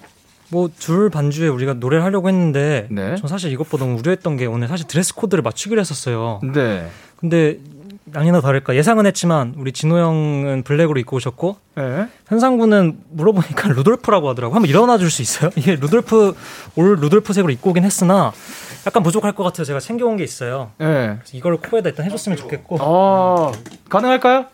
[0.50, 3.16] 뭐 줄 반주에 우리가 노래를 하려고 했는데 네.
[3.16, 6.40] 전 사실 이것보다 우려했던 게 오늘 사실 드레스 코드를 맞추기로 했었어요.
[6.54, 6.88] 네.
[7.18, 7.58] 근데
[8.16, 12.08] 아니나 다를까 예상은 했지만 우리 진호 형은 블랙으로 입고 오셨고 네.
[12.28, 14.56] 현상군은 물어보니까 루돌프라고 하더라고.
[14.56, 15.50] 한번 일어나 줄 수 있어요?
[15.56, 16.34] 이게 루돌프
[16.76, 18.32] all 루돌프색으로 입고 오긴 했으나
[18.86, 20.72] 약간 부족할 것 같아서 제가 챙겨온 게 있어요.
[20.78, 21.18] 네.
[21.34, 22.78] 이걸 코에다 일단 해줬으면 좋겠고.
[22.80, 23.52] 어,
[23.90, 24.46] 가능할까요?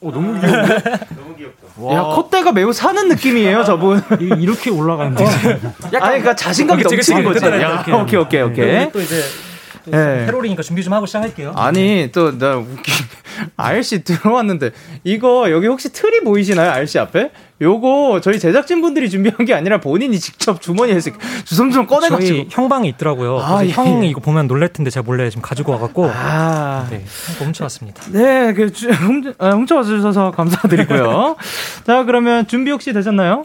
[0.00, 0.74] 오, 너무 귀여운데?
[1.16, 1.94] 너무 귀엽다.
[1.94, 4.02] 야, 콧대가 매우 사는 느낌이에요, 저분.
[4.20, 5.24] 이렇게 올라가는데.
[5.24, 7.46] 아니, 그러니까 자신감이 그치, 넘치는 거지.
[7.46, 7.84] 야.
[8.02, 8.66] 오케이, 오케이, 오케이.
[8.66, 9.51] 네, 또 이제 또
[9.86, 10.26] 네.
[10.26, 11.52] 캐롤이니까 준비 좀 하고 시작할게요.
[11.56, 12.92] 아니, 또, 나 웃기,
[13.56, 14.70] RC 들어왔는데,
[15.04, 17.30] 이거, 여기 혹시 틀이 보이시나요, RC 앞에?
[17.60, 21.10] 요거, 저희 제작진 분들이 준비한 게 아니라 본인이 직접 주머니에서
[21.44, 22.26] 주섬주섬 꺼내가지고.
[22.26, 23.38] 저희 형방이 있더라고요.
[23.40, 24.08] 아, 예, 형이 예.
[24.08, 26.88] 이거 보면 놀랄 텐데 제가 몰래 지금 가지고 와갖고 아.
[26.90, 27.04] 네,
[27.38, 28.02] 훔쳐왔습니다.
[28.10, 31.36] 네, 그, 주, 훔, 아, 훔쳐와 주셔서 감사드리고요.
[31.86, 33.44] 자, 그러면 준비 혹시 되셨나요?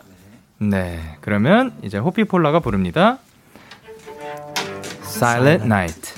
[0.60, 3.19] 네, 그러면 이제 호피폴라가 부릅니다.
[5.04, 6.13] Silent Night.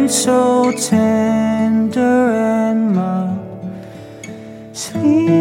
[0.00, 3.64] Infant, so tender and mild.
[4.72, 5.39] Sleep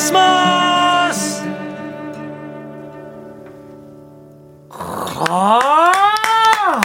[0.00, 1.44] Christmas!
[5.28, 6.80] 아!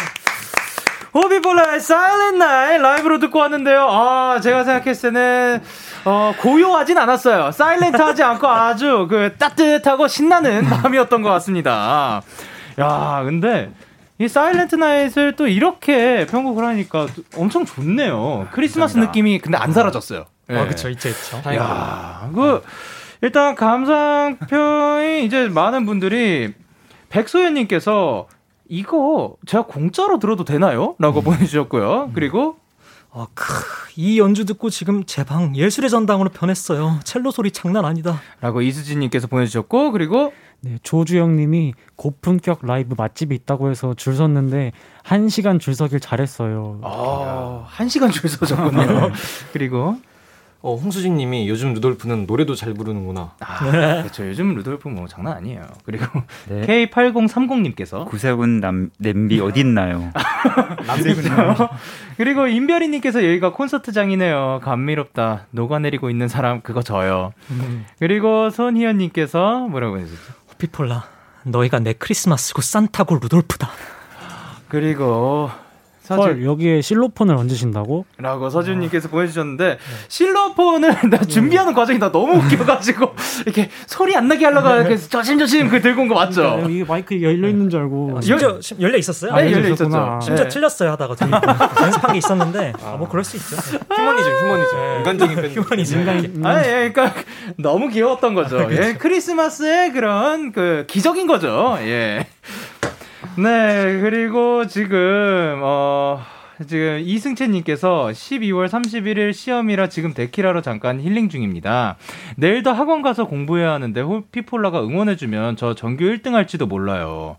[1.14, 3.88] 호비볼라의 Silent Night 라이브로 듣고 왔는데요.
[3.90, 5.64] 아, 제가 생각했을 때는
[6.04, 7.54] 어, 고요하진 않았어요.
[7.54, 12.22] 사일렌트 하지 않고 아주 그 따뜻하고 신나는 밤이었던 것 같습니다.
[12.78, 13.72] 야, 근데
[14.20, 18.50] 이 사일렌트 나잇을 또 이렇게 편곡을 하니까 또 엄청 좋네요.
[18.52, 20.26] 크리스마스 느낌이 근데 안 사라졌어요.
[20.50, 20.58] 예.
[20.58, 21.42] 아, 그쵸, 있죠, 있죠.
[21.56, 22.62] 야, 그,
[23.26, 26.54] 일단 감상평이 이제 많은 분들이
[27.10, 28.28] 백소연님께서
[28.70, 30.96] 이거 제가 공짜로 들어도 되나요?
[31.00, 32.12] 라고 보내주셨고요.
[32.14, 32.58] 그리고
[33.12, 33.46] 아, 크,
[33.96, 37.00] 이 연주 듣고 지금 제 방 예술의 전당으로 변했어요.
[37.04, 38.22] 첼로 소리 장난 아니다.
[38.42, 44.72] 라고 이수진님께서 보내주셨고, 그리고 네, 조주영님이 고품격 라이브 맛집이 있다고 해서 줄 섰는데
[45.02, 46.82] 한 시간 줄 서길 잘했어요.
[46.84, 49.12] 아, 한 시간 줄 서셨군요.
[49.52, 49.98] 그리고
[50.66, 53.34] 어, 홍수진 님이 요즘 루돌프는 노래도 잘 부르는구나.
[53.40, 53.60] 아,
[54.02, 54.28] 그렇죠.
[54.28, 55.62] 요즘 루돌프 뭐 장난 아니에요.
[55.84, 56.06] 그리고
[56.50, 60.12] K8030님께서 구세군 남, 냄비 어딨나요?
[60.88, 61.56] 남세군요.
[62.18, 64.62] 그리고 임별이님께서 여기가 콘서트장이네요.
[64.64, 65.46] 감미롭다.
[65.52, 67.34] 녹아내리고 있는 사람 그거 저요.
[68.00, 70.34] 그리고 손희연님께서 뭐라고 해주셨죠?
[70.54, 71.04] 호피폴라,
[71.44, 73.70] 너희가 내 크리스마스고 산타고 루돌프다.
[74.68, 75.52] 그리고
[76.10, 78.06] 헐, 여기에 실로폰을 얹으신다고?
[78.18, 79.78] 라고 서준님께서 보내주셨는데
[80.08, 83.14] 실로폰을 나 준비하는 과정이 나 너무 웃겨가지고
[83.46, 86.42] 이렇게 소리 안 나게 하려고 이렇게 조심조심 그 들고 온 거 맞죠?
[86.42, 88.16] 그러니까 이게 마이크 열려 있는 줄 알고.
[88.18, 89.34] 아, 심지어 심- 열려 있었어요?
[89.36, 90.20] 네, 열려 있었구나.
[90.22, 90.26] 있었죠.
[90.26, 90.50] 심지어 네.
[90.50, 91.16] 틀렸어요 하다가
[91.82, 93.56] 연습한 게 있었는데 아, 뭐 그럴 수 있죠.
[93.96, 94.78] 휴머니즘, 휴머니즘.
[95.00, 95.60] 인간적인 밴드.
[95.60, 96.46] 휴머니즘.
[96.46, 97.14] 아니, 예, 그러니까
[97.58, 98.68] 너무 귀여웠던 거죠.
[98.72, 101.78] 예, 크리스마스의 그런 그 기적인 거죠.
[101.82, 102.28] 예.
[103.38, 106.22] 네, 그리고 지금 어
[106.70, 111.98] 지금 이승채님께서 12월 31일 시험이라 지금 데키라로 잠깐 힐링 중입니다.
[112.38, 117.36] 내일도 학원 가서 공부해야 하는데 호피폴라가 응원해주면 저 전교 1등 할지도 몰라요.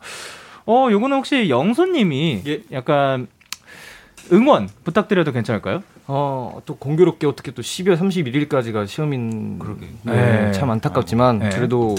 [0.66, 2.60] 어, 요거는 혹시 영소님이 예.
[2.72, 3.28] 약간
[4.32, 5.82] 응원 부탁드려도 괜찮을까요?
[6.08, 9.58] 어, 또 공교롭게 어떻게 또 12월 31일까지가 시험인
[10.02, 10.52] 네, 네.
[10.52, 11.48] 참 안타깝지만 네.
[11.50, 11.94] 그래도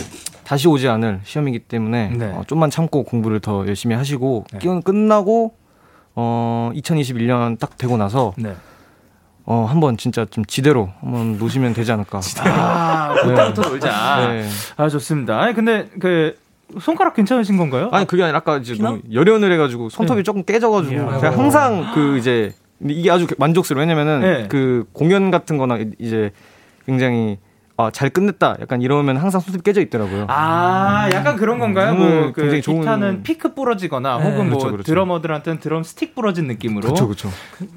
[0.48, 2.26] 다시 오지 않을 시험이기 때문에 네.
[2.28, 5.54] 어, 좀만 참고 공부를 더 열심히 하시고 끼운 끝나고
[6.16, 8.56] 어 2021년 딱 되고 나서 네.
[9.43, 12.22] 어 한번 진짜 좀 지대로 한번 노시면 되지 않을까.
[12.48, 14.28] 아, 그때부터 놀자.
[14.30, 14.48] 네.
[14.78, 15.38] 아, 좋습니다.
[15.38, 16.38] 아니, 근데 그
[16.80, 17.89] 손가락 괜찮으신 건가요?
[17.91, 18.74] 아니 그게 아니라 아까 이제?
[18.82, 21.20] 너무 열연을 해가지고 손톱이 조금 깨져가지고 예.
[21.20, 24.48] 제가 항상 그 이제 근데 이게 아주 만족스러워 왜냐면은 네.
[24.48, 26.32] 그 공연 같은 거나 이제
[26.86, 27.38] 굉장히
[27.80, 30.25] 아 잘 끝냈다 약간 이러면 항상 손톱이 깨져 있더라고요.
[30.30, 31.91] 아, 약간 그런 건가요?
[31.93, 34.84] 음, 뭐, 그 굉장히 좋은- 기타는 피크 부러지거나 네, 혹은 뭐 그렇죠, 그렇죠.
[34.91, 36.82] 드러머들한테는 드럼 스틱 부러진 느낌으로.
[36.82, 37.30] 그렇죠 그렇죠.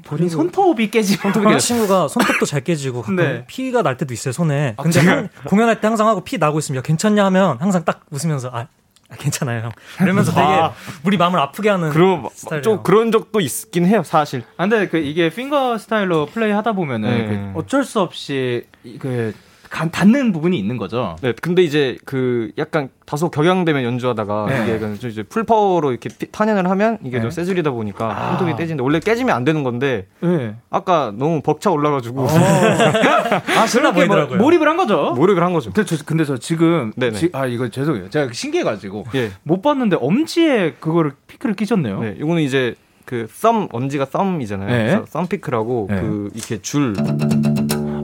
[0.05, 3.43] 본인 손톱이 깨지면 다른 친구가 손톱도 잘 깨지고 가끔 네.
[3.45, 4.75] 피가 날 때도 있어요 손에.
[4.81, 8.49] 근데 한- 공연할 때 항상 하고 피 나고 있으면 야, 괜찮냐 하면 항상 딱 웃으면서
[8.51, 8.65] 아,
[9.09, 9.69] 아, 괜찮아요.
[10.01, 10.71] 이러면서 되게 아.
[11.03, 11.91] 우리 마음을 아프게 하는
[12.33, 12.61] 스타일이에요.
[12.63, 14.41] 좀 그런 적도 있긴 해요 사실.
[14.57, 17.51] 아, 근데 그 이게 finger style로 플레이 하다 보면은 네.
[17.53, 19.35] 그 어쩔 수 없이 이- 그
[19.71, 21.15] 간- 닿는 부분이 있는 거죠.
[21.21, 24.75] 네, 근데 이제 그 약간 다소 격양되면 연주하다가 네.
[24.77, 27.21] 이게 이제 full power로 이렇게 피- 탄현을 하면 이게 네.
[27.21, 28.29] 좀 세 줄이다 보니까 아.
[28.37, 30.55] 손톱이 깨지는데 원래 깨지면 안 되는 건데 네.
[30.69, 34.37] 아까 너무 벅차 올라가지고 아, 그렇게 뭐, 보이더라고요.
[34.39, 35.13] 몰입을 한 거죠.
[35.15, 35.71] 몰입을 한 거죠.
[35.71, 37.17] 근데 저, 근데 저 지금 네네.
[37.17, 38.09] 지- 아 이거 죄송해요.
[38.09, 39.31] 제가 신기해가지고 예.
[39.43, 41.99] 못 봤는데 엄지에 그거를 피크를 끼셨네요.
[42.01, 44.69] 네, 이거는 이제 그 thumb 엄지가 thumb이잖아요.
[44.69, 44.77] 네.
[44.85, 46.01] 그래서 thumb피크라고 네.
[46.01, 46.93] 그 이렇게 줄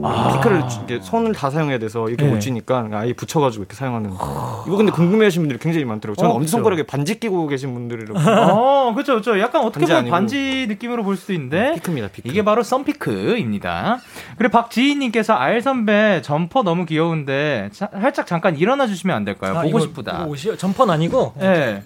[0.08, 0.32] 아.
[0.34, 2.30] 피크를 이렇게 손을 다 사용해야 돼서 이렇게 네.
[2.32, 4.10] 못 쥐니까 아예 붙여가지고 이렇게 사용하는.
[4.12, 6.16] 이거 근데 궁금해하시는 분들이 굉장히 많더라고요.
[6.16, 6.56] 저는 어, 엄지 그쵸.
[6.58, 8.18] 손가락에 반지 끼고 계신 분들이라고.
[8.18, 9.38] 어, 그렇죠, 그렇죠.
[9.40, 10.10] 약간 어떻게 반지 보면 아니고.
[10.14, 12.28] 반지 느낌으로 볼 수도 있는데 피크입니다, 피크.
[12.28, 13.98] 이게 바로 thumb피크입니다.
[14.38, 19.58] 그리고 박지희님께서 알 선배 점퍼 너무 귀여운데 자- 살짝 잠깐 일어나 주시면 안 될까요?
[19.58, 20.24] 아, 보고 이거- 싶다.
[20.24, 21.82] 옷이 점퍼는 아니고 예.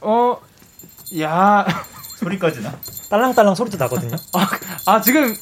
[0.00, 0.38] 어,
[1.20, 1.66] 야,
[2.18, 2.72] 소리까지 나.
[3.10, 4.16] 딸랑딸랑 소리도 나거든요.
[4.86, 5.32] 아 지금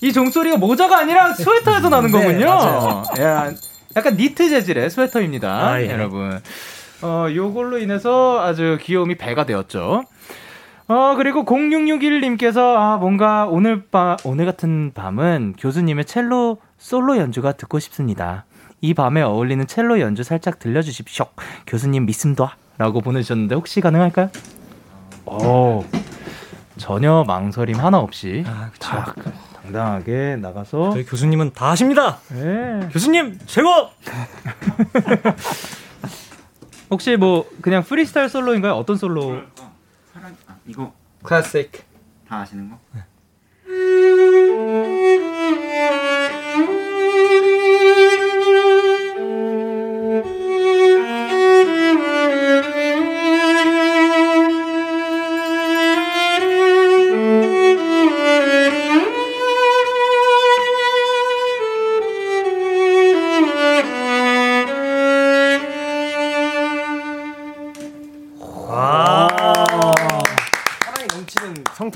[0.00, 2.46] 이 종소리가 모자가 아니라 스웨터에서 나는 네, 거군요.
[3.20, 3.50] 야,
[3.96, 5.90] 약간 니트 재질의 스웨터입니다, 아, 예.
[5.90, 6.40] 여러분.
[7.02, 10.04] 어, 요걸로 인해서 아주 귀여움이 배가 되었죠.
[10.88, 17.78] 어, 그리고 0661님께서, 아, 뭔가 오늘 밤, 오늘 같은 밤은 교수님의 첼로 솔로 연주가 듣고
[17.78, 18.44] 싶습니다.
[18.80, 21.26] 이 밤에 어울리는 첼로 연주 살짝 들려주십시오.
[21.66, 22.56] 교수님 믿습니다.
[22.78, 24.28] 라고 보내주셨는데 혹시 가능할까요?
[25.24, 25.84] 오,
[26.76, 28.44] 전혀 망설임 하나 없이
[28.78, 29.14] 딱
[29.66, 32.18] 당당하게 나가서 저희 교수님은 다 하십니다.
[32.30, 32.88] 네.
[32.92, 33.68] 교수님 최고.
[36.90, 38.74] 혹시 뭐 그냥 프리스타일 솔로인가요?
[38.74, 39.42] 어떤 솔로?
[40.66, 40.92] 이거
[41.22, 41.84] 클래식.
[42.28, 42.78] 다 아시는 거?
[42.94, 43.04] 아.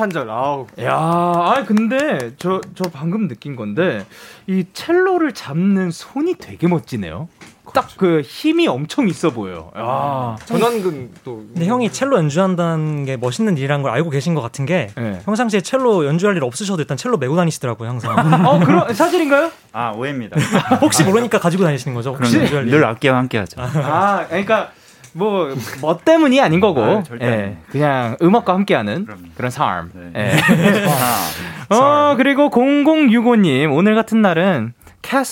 [0.01, 0.31] 탄절.
[0.31, 0.67] 아우.
[0.81, 4.07] 야, 아 근데 저저 방금 느낀 건데
[4.47, 7.29] 이 첼로를 잡는 손이 되게 멋지네요.
[7.73, 9.71] 딱 그 힘이 엄청 있어 보여요.
[9.77, 10.35] 야.
[10.47, 11.45] 전완근 또.
[11.53, 15.21] 근데 형이 첼로 연주한다는 게 멋있는 일이라는 걸 알고 계신 것 같은 게 네.
[15.25, 18.17] 평상시에 첼로 연주할 일 없으셔도 일단 첼로 메고 다니시더라고요 항상.
[18.47, 19.53] 어, 그런 사실인가요?
[19.73, 20.37] 아 오해입니다.
[20.81, 22.11] 혹시 모르니까 가지고 다니시는 거죠?
[22.15, 22.71] 혹시 그럼 연주할 일?
[22.73, 23.61] 늘 악기와 함께하죠.
[23.61, 24.73] 아, 그러니까
[25.13, 27.57] 뭐, 뭐 때문이 아닌 거고, 아, 예.
[27.71, 29.23] 그냥 음악과 함께하는 그럼요.
[29.35, 29.91] 그런 삶.
[29.95, 30.11] 네.
[30.17, 31.75] 예.
[31.75, 34.75] 어, 그리고 0065님, 오늘 같은 날은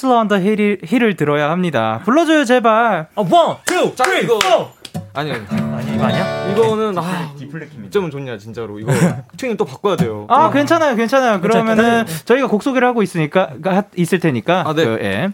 [0.04, 2.00] on the Hill을, Hill을 들어야 합니다.
[2.04, 3.08] 불러줘요, 제발.
[3.14, 4.38] 아, one, two, three, four.
[5.14, 5.42] 아니, 아니.
[5.50, 6.52] 아니 이거 아니야?
[6.52, 7.32] 이거는, 아,
[7.86, 8.78] 어쩌면 좋냐, 진짜로.
[8.78, 8.92] 이거,
[9.36, 10.26] 튜닝 또 바꿔야 돼요.
[10.28, 11.40] 아, 괜찮아요, 괜찮아요.
[11.40, 14.64] 그러면은 저희가 곡 소개를 하고 있으니까, 가- 있을 테니까.
[14.66, 14.84] 아, 네.
[14.84, 15.28] 그, 예.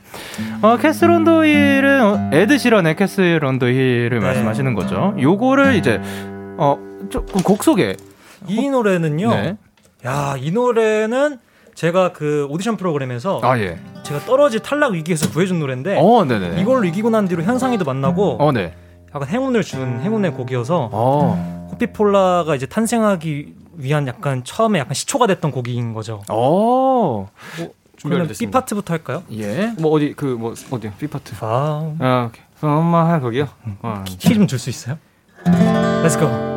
[0.63, 5.15] 어, Castle on the Hill은, 어, 에드 시런의 Castle on the Hill을 말씀하시는 거죠.
[5.21, 6.01] 요거를 이제,
[6.59, 6.77] 어,
[7.11, 7.97] 좀, 그곡 소개.
[8.47, 9.31] 이 노래는요.
[9.31, 9.57] 네.
[10.07, 11.39] 야, 이 노래는
[11.75, 13.79] 제가 그 오디션 프로그램에서 아, 예.
[14.05, 16.61] 제가 떨어질 탈락 위기에서 구해준 노래인데 어, 네네.
[16.61, 18.75] 이걸로 이기고 난 뒤로 현상이도 만나고 어, 네.
[19.15, 21.69] 약간 행운을 준 행운의 곡이어서 어.
[21.73, 26.23] 호피폴라가 이제 탄생하기 위한 약간 처음에 약간 시초가 됐던 곡인 거죠.
[26.29, 27.29] 어.
[28.03, 28.51] 그러면 B.
[28.51, 29.23] 파트부터 할까요?
[29.33, 29.73] 예.
[29.79, 30.93] 뭐, 어디, 그, 뭐, 어디요?
[30.99, 31.35] B 파트.
[31.41, 32.45] 아, 아, 오케이.
[32.61, 33.49] 엄마 할 거기요?
[33.83, 34.99] 아, 키좀 줄 수 있어요?
[35.45, 36.54] Let's go.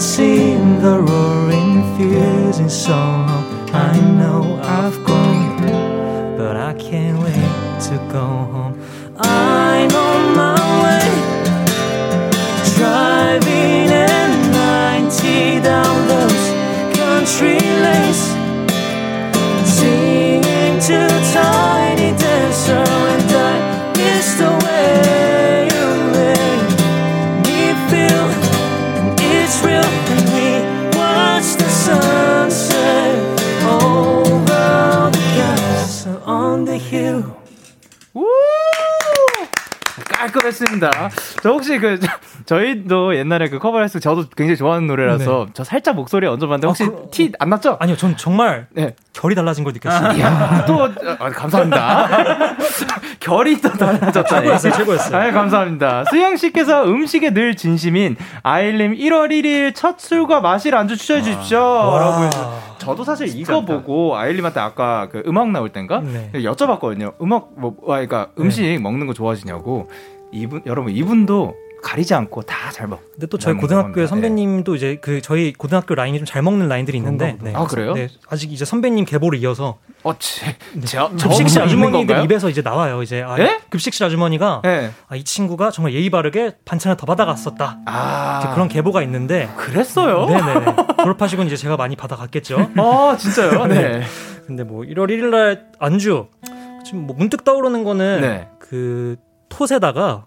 [0.00, 2.94] I'm seeing the roaring fears in so.
[2.94, 5.58] I know I've grown,
[6.38, 8.80] but I can't wait to go home.
[9.18, 11.10] I'm on my way,
[12.78, 14.32] driving at
[15.02, 16.44] 90 down those
[16.96, 18.22] country lanes
[19.68, 21.79] singing to tiny
[40.20, 40.90] 깔끔했습니다.
[41.42, 42.08] 저 혹시 그 저-
[42.46, 46.88] 저희도 옛날에 그 커버를 했을 때 저도 굉장히 좋아하는 노래라서 저 살짝 목소리 얹어봤는데 혹시
[47.10, 47.76] 티안 났죠?
[47.80, 48.94] 아니요 전 정말 네.
[49.12, 50.84] 결이 달라진 걸 느꼈어요 이야, 또
[51.18, 52.08] 아, 감사합니다.
[53.20, 54.24] 결이 또 달라졌다니.
[54.46, 55.16] 최고였어요, 최고였어요.
[55.16, 56.04] 아, 감사합니다.
[56.10, 61.58] 수영 씨께서 음식에 늘 진심인 아일님 1월 1일 첫 술과 마실 안주 추천해 주십시오.
[61.58, 66.30] 라고 해서 저도 사실 이거 보고 아일님한테 아까 그 음악 나올 땐가 네.
[66.34, 67.12] 여쭤봤거든요.
[67.20, 69.88] 음악 뭐 아, 그러니까 음식 먹는 거 좋아하시냐고.
[70.32, 73.00] 이분 여러분 이분도 가리지 않고 다 잘 먹.
[73.12, 74.06] 근데 또 저희 겁니다.
[74.06, 77.52] 선배님도 이제 그 저희 고등학교 라인이 좀 잘 먹는 라인들이 있는데 네.
[77.54, 77.94] 아, 그래요?
[77.94, 82.24] 네, 아직 이제 선배님 계보를 이어서 어, 제, 저, 급식실 저 있는 아주머니들?
[82.24, 83.02] 입에서 이제 나와요.
[83.02, 83.60] 이제 아, 예?
[83.70, 84.90] 급식실 아주머니가 네.
[85.08, 87.78] 아, 이 친구가 정말 예의 바르게 반찬을 더 받아갔었다.
[87.86, 90.26] 아 이제 그런 계보가 있는데 그랬어요?
[90.26, 92.70] 네네 졸업하시고 이제 제가 많이 받아갔겠죠.
[92.78, 93.66] 아 진짜요?
[93.66, 94.02] 네.
[94.46, 96.26] 근데 뭐 1월 1일 날 안주
[96.84, 98.48] 지금 뭐 문득 떠오르는 거는 네.
[98.58, 99.16] 그
[99.48, 100.26] 톳에다가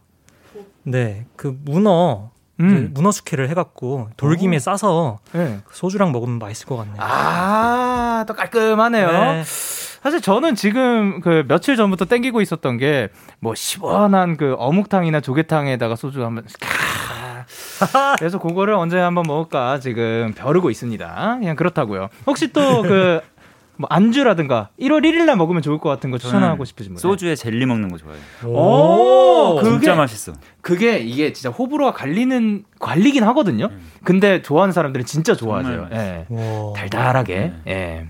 [0.84, 2.67] 네 그 문어 음.
[2.69, 5.59] 그 문어 숙회를 해갖고 돌김에 싸서 네.
[5.71, 6.97] 소주랑 먹으면 맛있을 것 같네요.
[6.99, 9.07] 아, 또 깔끔하네요.
[9.11, 9.43] 네.
[9.45, 13.09] 사실 저는 지금 그 며칠 전부터 땡기고 있었던 게
[13.39, 17.43] 뭐 시원한 그 어묵탕이나 조개탕에다가 소주 한번 캬.
[18.19, 21.38] 그래서 그거를 언제 한번 먹을까 지금 벼르고 있습니다.
[21.39, 22.07] 그냥 그렇다고요.
[22.27, 23.19] 혹시 또 그
[23.78, 26.99] 뭐 안주라든가 1월 1일 날 먹으면 좋을 것 같은 거 추천하고 싶으신 분?
[26.99, 28.21] 소주에 젤리 먹는 거 좋아해요.
[28.45, 30.34] 오, 그게 진짜 맛있어.
[30.61, 33.69] 그게 이게 진짜 호불호가 갈리는 관리긴 하거든요.
[34.03, 35.69] 근데 좋아하는 사람들은 진짜 좋아하죠.
[35.89, 36.26] 정말 예.
[36.30, 36.74] 와.
[36.76, 37.53] 달달하게.
[37.67, 38.07] 예.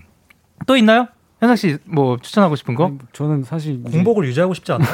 [0.67, 1.07] 또 있나요?
[1.43, 2.93] 현상 씨 뭐 추천하고 싶은 거?
[3.11, 4.89] 저는 사실 공복을 유지하고 싶지 않아요.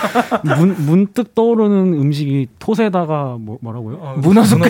[0.58, 3.96] 문, 문득 떠오르는 음식이 톳에다가 뭐, 뭐라고요?
[4.00, 4.60] 어, 문어 숙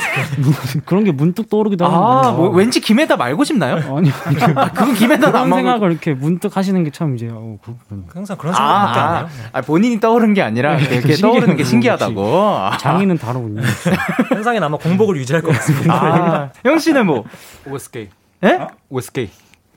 [0.87, 3.97] 그런 게 문득 떠오르기도 아, 하는데 뭐 왠지 김에다 말고 싶나요?
[3.97, 4.11] 아니
[4.55, 8.05] 아, 그건 김에다 안 그런 생각을 이렇게 문득 하시는 게 참 이제 어, 그렇군.
[8.15, 9.29] 항상 그런 생각밖에 안 아, 해요.
[9.53, 12.23] 아, 아, 본인이 떠오른 게 아니라 이렇게 떠오르는 게 신기하다고.
[12.25, 13.61] 아, 장인은 다르군요.
[14.31, 15.93] 현상이 아마 공복을 유지할 것 같습니다.
[15.93, 17.25] 아, 형 씨는 뭐?
[17.69, 18.09] 오스케이.
[18.45, 18.61] 예?
[18.89, 19.29] 오스케이.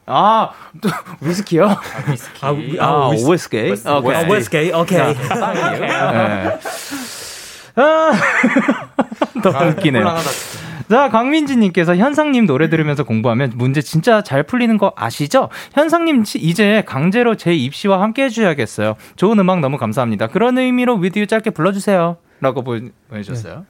[0.08, 0.52] 아,
[0.82, 0.90] 또
[1.22, 1.66] 위스키요?
[2.42, 3.72] 아, 위- 아, 아, 위스- 오스케이.
[3.72, 4.16] 오케이.
[4.16, 4.98] 아, 웨스게이, 오케이.
[5.00, 5.16] 네.
[7.76, 8.12] 아,
[9.44, 10.02] 너무 웃기네요.
[10.04, 10.30] 곤란하다,
[10.90, 15.50] 자, 강민지님께서 현상님 노래 들으면서 공부하면 문제 진짜 잘 풀리는 거 아시죠?
[15.74, 18.96] 현상님 치- 이제 강제로 제 입시와 함께 해주셔야겠어요.
[19.18, 20.28] 좋은 음악 너무 감사합니다.
[20.28, 22.18] 그런 의미로 With You 짧게 불러주세요.
[22.40, 22.80] 라고 보-
[23.10, 23.66] 보내주셨어요.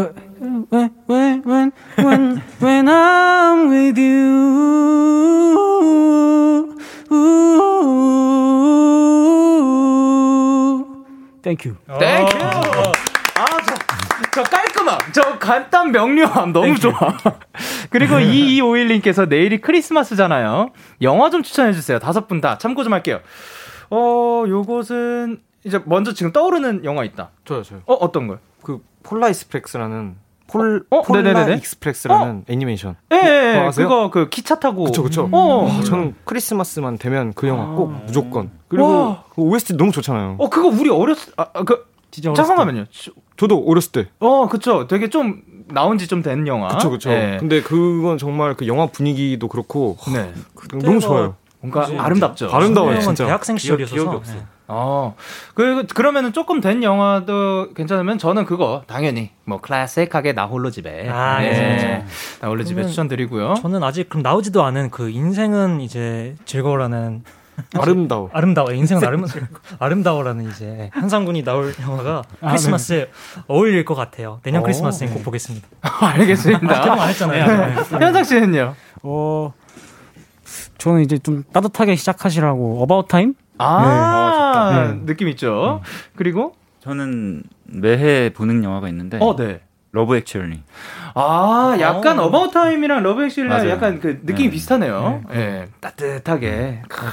[0.00, 4.36] When, when, when, when, when I'm with you.
[11.42, 11.76] Thank you.
[11.86, 12.38] Thank you!
[13.38, 13.74] 아, 저,
[14.34, 16.92] 저 깔끔함, 저 간단 명료함 너무 좋아.
[17.90, 20.70] 그리고 2251님께서 내일이 크리스마스잖아요.
[21.02, 22.00] 영화 좀 추천해주세요.
[22.00, 23.20] 다섯 분 다 참고 좀 할게요.
[23.90, 27.30] 어, 요것은 이제 먼저 지금 떠오르는 영화 있다.
[27.44, 27.80] 저요, 저요.
[27.86, 28.38] 어, 어떤 거요?
[28.62, 30.16] 그 Polar Express라는
[30.48, 31.02] 폴 어?
[31.02, 31.56] Polar 네네네네.
[31.58, 32.96] Express라는 애니메이션.
[33.12, 33.54] 예, 예, 예.
[33.56, 33.88] 그거 아세요?
[33.88, 34.84] 그거 그 기차 타고.
[34.84, 35.28] 그쵸 그쵸.
[35.32, 35.64] 어.
[35.64, 38.50] 와, 저는 크리스마스만 되면 그 영화 꼭 무조건.
[38.68, 39.24] 그리고 와.
[39.34, 40.36] 그 OST 너무 좋잖아요.
[40.38, 42.84] 어, 그거 우리 어렸을, 아, 아, 그, 진짜 어렸을 잠깐만요.
[43.36, 44.06] 저도 어렸을 때.
[44.20, 44.86] 어, 그쵸.
[44.86, 46.68] 되게 좀, 나온 지 좀 된 영화.
[46.68, 47.10] 그쵸 그쵸.
[47.10, 47.36] 예.
[47.40, 50.32] 근데 그건 정말 그 영화 분위기도 그렇고 네.
[50.80, 51.34] 너무 좋아요.
[51.60, 52.48] 뭔가 아름답죠.
[52.52, 53.26] 아름다워요 형은 진짜.
[53.26, 53.92] 대학생 시절이어서.
[53.94, 54.42] 기억이 없어요.
[54.68, 55.14] 어,
[55.54, 61.08] 그, 그러면은 조금 된 영화도 괜찮으면 저는 그거, 당연히, 뭐, 클래식하게 나 홀로 집에.
[61.08, 61.76] 아, 네.
[62.00, 63.54] 그죠, 나 홀로 집에 추천드리고요.
[63.62, 67.22] 저는 아직 그럼 나오지도 않은 그 인생은 이제 즐거워라는
[67.78, 68.28] 아름다워.
[68.34, 69.24] 아름다워 인생은 아름
[69.78, 73.08] 아름다워라는 이제 한상군이 나올 영화가 크리스마스에
[73.46, 74.40] 어울릴 것 같아요.
[74.42, 74.64] 내년 오.
[74.64, 75.66] 크리스마스엔 꼭 보겠습니다.
[75.80, 76.82] 알겠습니다.
[76.82, 77.84] 개봉 안 했잖아요.
[77.98, 78.74] 현상 씨는요?
[79.04, 79.54] 어,
[80.76, 83.32] 저는 이제 좀 따뜻하게 시작하시라고 About Time?
[83.58, 84.78] 아, 네.
[84.78, 85.06] 어, 좋다.
[85.06, 85.80] 느낌 있죠.
[86.16, 89.60] 그리고, 저는 매해 보는 영화가 있는데 어, 네.
[89.92, 90.62] Love Actually.
[91.14, 92.24] 아, 약간 어.
[92.24, 93.68] About Time이랑 Love Actually랑.
[93.70, 94.50] 약간 그 느낌이 네.
[94.50, 95.22] 비슷하네요.
[95.32, 95.66] 예.
[95.80, 96.82] 따뜻하게.
[96.88, 97.06] 크.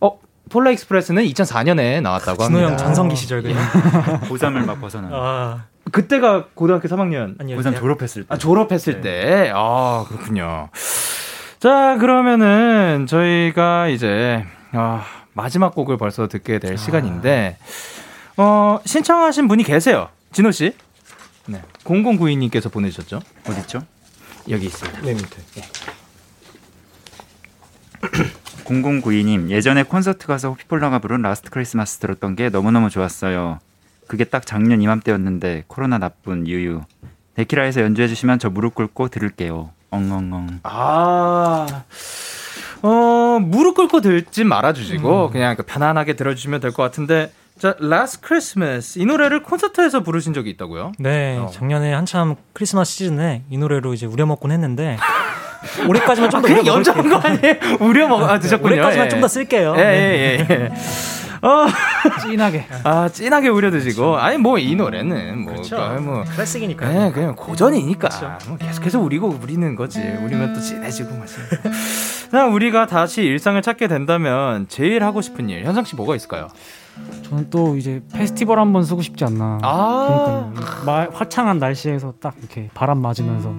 [0.00, 0.18] 어,
[0.50, 2.66] Polar Express는 2004년에 나왔다고 합니다.
[2.68, 3.48] 형 전성기 시절 그.
[4.28, 5.16] 고3을 막 벗어나는.
[5.16, 7.40] 아 그때가 고등학교 3학년.
[7.40, 7.56] 아니요.
[7.58, 8.34] 고3 대학- 졸업했을 때.
[8.34, 9.52] 아, 졸업했을 때.
[9.54, 10.68] 아, 그렇군요.
[11.60, 15.04] 자, 그러면은 저희가 이제 아,
[15.34, 17.58] 마지막 곡을 벌써 듣게 될 시간인데
[18.36, 20.08] 어, 신청하신 분이 계세요.
[20.32, 20.74] 진호 씨.
[21.46, 21.62] 네.
[21.84, 23.20] 0092님께서 보내주셨죠.
[23.48, 23.82] 어딨죠?
[24.48, 25.00] 여기 있습니다.
[25.02, 25.42] 네 밑에.
[28.64, 33.58] 0092님 예전에 콘서트 가서 호피폴라가 부른 Last Christmas 들었던 게 너무너무 좋았어요.
[34.06, 36.82] 그게 딱 작년 이맘때였는데 코로나 나쁜 유유.
[37.34, 39.70] 데키라에서 연주해 주시면 저 무릎 꿇고 들을게요.
[39.90, 40.60] 엉엉엉.
[40.64, 41.84] 아,
[42.82, 48.98] 어, 무릎 꿇고 듣지 말아주시고, 그냥 그 편안하게 들어주시면 될 것 같은데, 자, Last Christmas.
[48.98, 50.92] 이 노래를 콘서트에서 부르신 적이 있다고요?
[50.98, 51.48] 네, 어.
[51.52, 54.96] 작년에 한참 크리스마스 시즌에 이 노래로 이제 우려먹곤 했는데
[55.86, 56.72] 올해까지만 좀더 그냥 우려먹을게요.
[56.74, 57.54] 연주한 거 아니에요?
[57.80, 58.72] 우려 먹, 아, 드셨군요.
[58.72, 59.08] 올해까지만 예.
[59.10, 59.74] 좀더 쓸게요.
[59.76, 60.72] 예, 예, 예.
[61.44, 61.46] 예.
[61.46, 61.66] 어,
[62.20, 62.66] 진하게.
[62.84, 64.16] 아, 진하게 우려 드시고.
[64.16, 65.76] 아니, 뭐, 이 노래는, 뭐, 그렇죠.
[65.76, 66.24] 그, 뭐.
[66.24, 66.98] 클래식이니까요.
[67.06, 68.38] 네, 그냥 고전이니까.
[68.48, 70.00] 뭐 계속해서 우리고 우리는 거지.
[70.00, 71.42] 우리면 또 진해지고 마시고.
[72.30, 76.48] 자, 우리가 다시 일상을 찾게 된다면 제일 하고 싶은 일, 현상 씨 뭐가 있을까요?
[77.28, 79.58] 저는 또 이제 페스티벌 한번 쓰고 싶지 않나.
[79.62, 80.52] 아.
[80.86, 83.52] 마- 화창한 날씨에서 딱 이렇게 바람 맞으면서.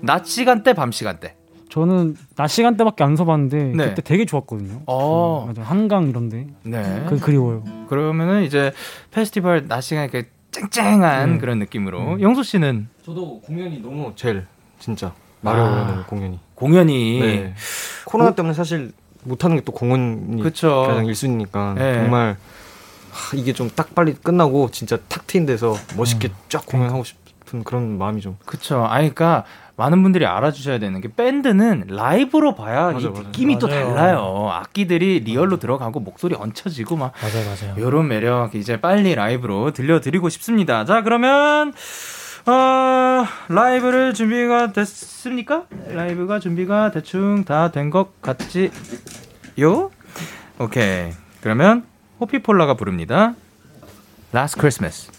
[0.00, 1.34] 낮 시간대, 밤 시간대.
[1.78, 3.88] 저는 낮 시간대밖에 안 서봤는데 네.
[3.88, 4.82] 그때 되게 좋았거든요.
[4.86, 7.04] 어, 맞아 한강 이런데 네.
[7.08, 7.64] 그 그리워요.
[7.88, 8.72] 그러면은 이제
[9.10, 11.38] 페스티벌 낮 시간에 이렇게 쨍쨍한 네.
[11.38, 12.20] 그런 느낌으로.
[12.20, 14.46] 영수 씨는 저도 공연이 너무 제일
[14.78, 16.04] 진짜 마려워요 아.
[16.06, 16.38] 공연이.
[16.54, 17.18] 공연이.
[17.20, 17.54] 네.
[18.04, 18.92] 코로나 때문에 사실
[19.24, 20.84] 못하는 게 또 공연이 그쵸.
[20.86, 21.94] 가장 1순위니까 네.
[21.94, 22.36] 정말
[23.10, 26.34] 하, 이게 좀 딱 빨리 끝나고 진짜 탁 트인 데서 멋있게 음.
[26.48, 27.16] 쫙 공연하고 싶
[27.52, 28.84] 은 그런 마음이 좀 그쵸.
[28.84, 29.44] 아니, 그니까,
[29.76, 33.20] 많은 분들이 알아주셔야 되는 게, 밴드는 라이브로 봐야 맞아, 이 맞아.
[33.22, 33.94] 느낌이 또 맞아요.
[33.94, 34.48] 달라요.
[34.50, 37.74] 악기들이 real로 들어가고, 목소리 얹혀지고, 막, 맞아요, 맞아요.
[37.84, 40.84] 요런 매력, 이제 빨리 라이브로 들려드리고 싶습니다.
[40.86, 41.74] 자, 그러면,
[42.46, 45.64] 어, 라이브를 준비가 됐습니까?
[45.88, 48.70] 라이브가 준비가 대충 다 된 것 같지요?
[50.58, 51.10] 오케이.
[51.40, 51.84] 그러면,
[52.20, 53.34] 호피폴라가 부릅니다.
[54.34, 55.10] Last Christmas.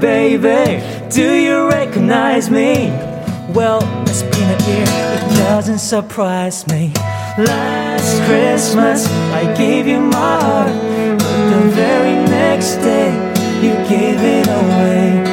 [0.00, 2.90] Baby, do you recognize me?
[3.52, 6.92] Well, it's been a year, it doesn't surprise me.
[7.38, 10.72] Last Christmas, I gave you my heart,
[11.18, 13.10] but the very next day,
[13.62, 15.27] you gave it away.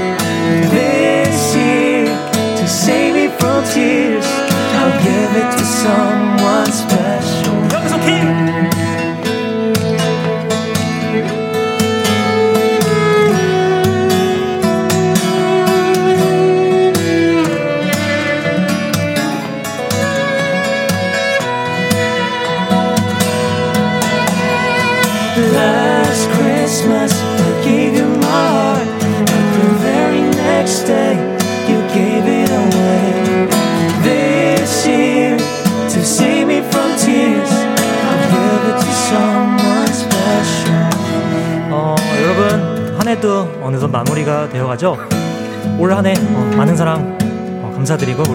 [47.95, 48.34] 어,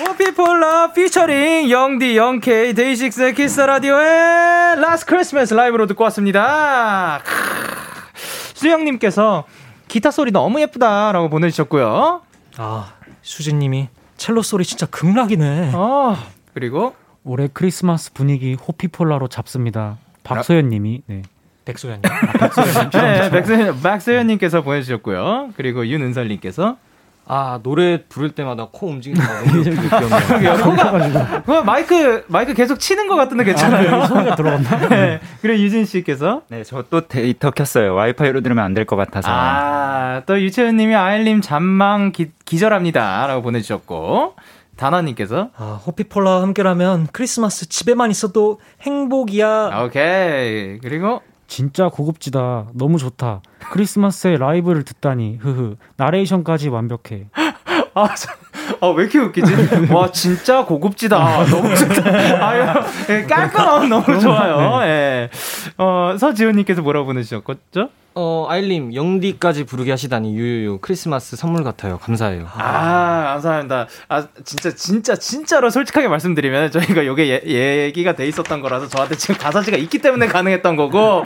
[0.00, 7.20] 호피폴라 피처링 영디 영케이 데이식스의 키스 라디오의 Last Christmas 라이브로 듣고 왔습니다.
[7.22, 7.32] 크,
[8.54, 9.44] 수영님께서
[9.88, 12.22] 기타 소리 너무 예쁘다라고 보내주셨고요.
[12.56, 15.72] 아 수진님이 첼로 소리 진짜 극락이네.
[15.74, 16.16] 어
[16.54, 16.94] 그리고
[17.24, 19.98] 올해 크리스마스 분위기 호피폴라로 잡습니다.
[20.22, 21.22] 박소연님이 네.
[21.66, 22.02] 백소연님.
[22.92, 25.50] 네, 백소연, 박소연님께서 보내주셨고요.
[25.56, 26.78] 그리고 윤은설님께서
[27.32, 29.62] 아 노래 부를 때마다 코 움직이는 거 너무
[30.26, 31.42] 그러게요.
[31.46, 34.04] 그거 마이크 마이크 계속 치는 것 같은데 괜찮아요?
[34.06, 34.88] 소리가 들어갔나?
[34.90, 35.20] 네.
[35.40, 37.94] 그리고 유진 씨께서 네, 저 또 데이터 켰어요.
[37.94, 39.28] 와이파이로 들으면 안 될 것 같아서.
[39.30, 44.34] 아, 또 유채연님이 아일님 잠망 기, 기절합니다라고 보내주셨고
[44.76, 49.82] 다나님께서 아 호피폴라 함께라면 크리스마스 집에만 있어도 행복이야.
[49.84, 51.20] 오케이 그리고
[51.50, 52.68] 진짜 고급지다.
[52.74, 53.42] 너무 좋다.
[53.72, 55.36] 크리스마스에 라이브를 듣다니.
[55.40, 55.76] 흐흐.
[55.96, 57.26] 나레이션까지 완벽해.
[57.92, 58.30] 아, 저,
[58.80, 59.52] 아, 왜 이렇게 웃기지?
[59.92, 61.44] 와, 진짜 고급지다.
[61.46, 62.10] 너무 좋다.
[62.48, 62.64] 아유,
[63.10, 64.82] 예, 깔끔하고 너무 좋아요.
[64.86, 65.30] 예.
[65.78, 67.90] 어, 서지훈님께서 뭐라고 보내주셨죠?
[68.12, 73.86] 어 아일님 영디까지 부르게 하시다니 유유유 크리스마스 선물 같아요 감사해요 아, 감사합니다.
[74.08, 79.36] 아, 진짜, 진짜, 진짜로 솔직하게 말씀드리면 저희가 요게 예, 얘기가 돼 있었던 거라서 저한테 지금
[79.36, 81.22] 가사지가 있기 때문에 가능했던 거고, 어,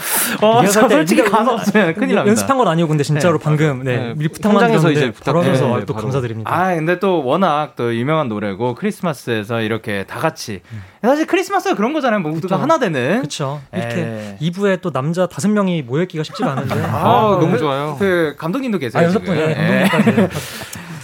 [0.59, 2.27] 얘기할 저때 솔직히 가사 없으면 큰일 납니다.
[2.29, 3.45] 연습한 건 아니고 근데 진짜로 네.
[3.45, 5.95] 방금 네, 네, 미리 부탁만 현장에서 드렸는데 이제 바로 하면서 부탁- 아, 네, 또.
[5.95, 6.55] 감사드립니다.
[6.55, 10.63] 아, 근데 또 워낙 또 유명한 노래고 크리스마스에서 이렇게 다 같이
[11.03, 12.21] 사실 크리스마스가 그런 거잖아요.
[12.21, 12.63] 뭐 모두가 그쵸.
[12.63, 13.19] 하나 되는.
[13.19, 13.61] 그렇죠.
[13.73, 14.39] 이렇게 에.
[14.41, 16.75] 2부에 또 남자 다섯 명이 모여있기가 쉽지가 않은데.
[16.85, 17.97] 아, 너무 그- 좋아요.
[17.99, 19.03] 그 감독님도 계세요.
[19.03, 19.19] 아, 여섯.
[19.21, 19.89] 분, 예, 예.
[19.89, 20.39] 감독님까지.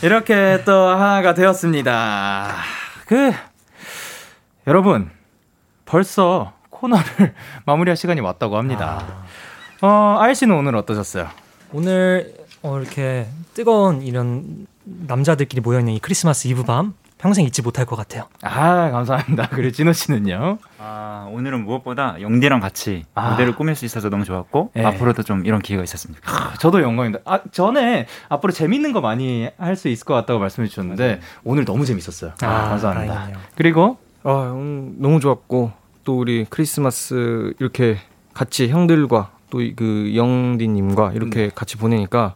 [0.02, 2.54] 이렇게 또 하나가 되었습니다.
[3.06, 3.32] 그
[4.66, 5.10] 여러분
[5.84, 7.34] 벌써 코너를
[7.66, 9.04] 마무리할 시간이 왔다고 합니다.
[9.82, 11.28] 어, 아이 씨는 오늘 어떠셨어요?
[11.72, 14.66] 오늘 어, 이렇게 뜨거운 이런
[15.06, 18.28] 남자들끼리 모여있는 이 크리스마스 이브 밤 평생 잊지 못할 것 같아요.
[18.42, 19.48] 아, 감사합니다.
[19.52, 20.56] 그리고 진호 씨는요?
[20.78, 23.30] 아, 오늘은 무엇보다 영디랑 같이 아.
[23.32, 24.84] 무대를 꾸밀 수 있어서 너무 좋았고 네.
[24.86, 26.40] 앞으로도 좀 이런 기회가 있었으면 좋겠어요.
[26.40, 27.22] 아, 저도 영광입니다.
[27.30, 31.84] 아, 전에 앞으로 재밌는 거 많이 할 수 있을 것 같다고 말씀해 주셨는데 오늘 너무
[31.84, 32.32] 재밌었어요.
[32.42, 33.12] 아, 감사합니다.
[33.14, 33.38] 다행이네요.
[33.54, 35.72] 그리고 아, 음, 너무 좋았고
[36.04, 37.98] 또 우리 크리스마스 이렇게
[38.32, 42.34] 같이 형들과 또 그 영디님과 이렇게 같이 보내니까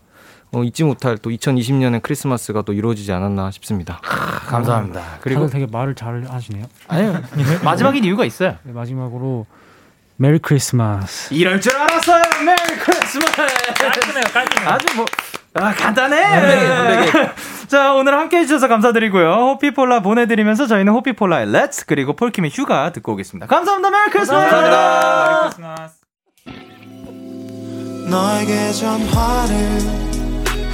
[0.54, 3.98] 어, 잊지 못할 또 2020년의 크리스마스가 또 이루어지지 않았나 싶습니다.
[4.02, 5.00] 감사합니다.
[5.20, 6.64] 그리고 그리고 되게 말을 잘 하시네요.
[6.88, 7.20] 아니요
[7.64, 8.56] 마지막인 이유가 있어요.
[8.62, 9.46] 네, 마지막으로
[10.16, 11.34] Merry Christmas.
[11.34, 12.22] 이럴 줄 알았어요.
[12.44, 13.32] Merry Christmas.
[13.74, 14.70] 깔끔해요, 깔끔해요.
[14.70, 15.06] 아주 뭐
[15.54, 17.10] 아, 간단해.
[17.68, 19.32] 자, 오늘 함께 해주셔서 감사드리고요.
[19.32, 23.46] 호피폴라 보내드리면서 저희는 호피폴라의 Let's 그리고 폴킴의 휴가 듣고 오겠습니다.
[23.46, 23.90] 감사합니다.
[23.90, 25.56] 메리 크리스마스.
[25.56, 25.94] 크리스마스.
[28.10, 30.13] 너에게 전화를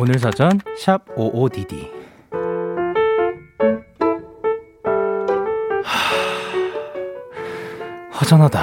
[0.00, 1.90] 오늘 사전 샵 55DD
[5.84, 6.16] 하...
[8.18, 8.62] 허전하다.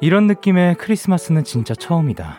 [0.00, 2.38] 이런 느낌의 크리스마스는 진짜 처음이다.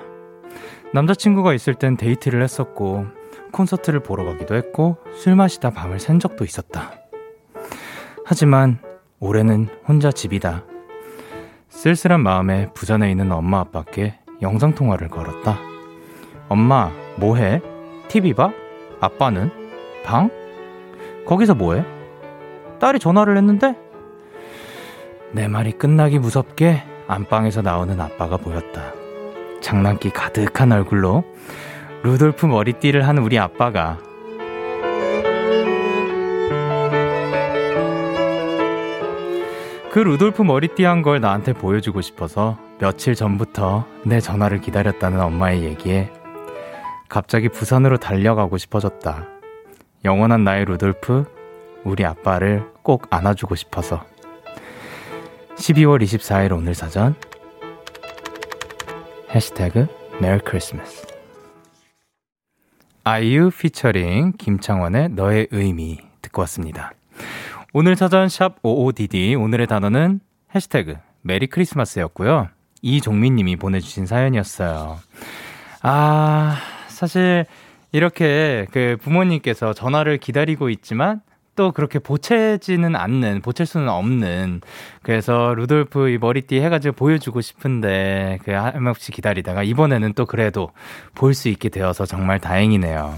[0.93, 3.07] 남자친구가 있을 땐 데이트를 했었고
[3.51, 6.93] 콘서트를 보러 가기도 했고 술 마시다 밤을 샌 적도 있었다.
[8.23, 8.79] 하지만
[9.19, 10.63] 올해는 혼자 집이다.
[11.67, 15.59] 쓸쓸한 마음에 부산에 있는 엄마 아빠께 영상통화를 걸었다.
[16.47, 16.89] 엄마,
[17.19, 17.61] 뭐해?
[18.07, 18.51] TV 봐?
[18.99, 19.51] 아빠는?
[20.03, 20.29] 방?
[21.25, 21.83] 거기서 뭐해?
[22.79, 23.75] 딸이 전화를 했는데?
[25.31, 28.93] 내 말이 끝나기 무섭게 안방에서 나오는 아빠가 보였다.
[29.61, 31.23] 장난기 가득한 얼굴로
[32.03, 33.97] 루돌프 머리띠를 한 우리 아빠가
[39.91, 46.11] 그 루돌프 머리띠 한 걸 나한테 보여주고 싶어서 며칠 전부터 내 전화를 기다렸다는 엄마의 얘기에
[47.09, 49.27] 갑자기 부산으로 달려가고 싶어졌다.
[50.05, 51.25] 영원한 나의 루돌프,
[51.83, 54.05] 우리 아빠를 꼭 안아주고 싶어서.
[55.55, 57.15] 12월 24일 오늘 사전
[59.31, 59.87] 해시태그
[60.21, 61.05] 메리 크리스마스
[63.03, 66.93] 아이유 피처링 김창완의 너의 의미 듣고 왔습니다.
[67.73, 70.21] 오늘 사전 샵 OODD 오늘의 단어는
[70.55, 72.49] 해시태그 메리 크리스마스였고요.
[72.81, 74.97] 이종민 님이 보내주신 사연이었어요.
[75.81, 76.57] 아,
[76.99, 77.45] 사실
[77.93, 81.21] 이렇게 그 부모님께서 전화를 기다리고 있지만
[81.55, 84.61] 또 그렇게 보채지는 않는, 보챌 수는 없는.
[85.01, 90.71] 그래서 루돌프 이 머리띠 해가지고 보여주고 싶은데 그 하염없이 기다리다가 이번에는 또 그래도
[91.15, 93.15] 볼 수 있게 되어서 정말 다행이네요.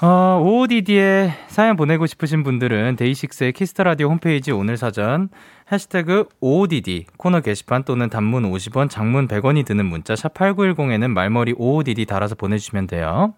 [0.00, 5.28] 어, OODD에 사연 보내고 싶으신 분들은 데이식스의 키스 더 라디오 홈페이지 오늘 사전
[5.72, 12.06] 해시태그 OODD 코너 게시판 또는 단문 50원, 장문 100원이 드는 문자 샵 8910에는 말머리 OODD
[12.06, 13.34] 달아서 보내주시면 돼요.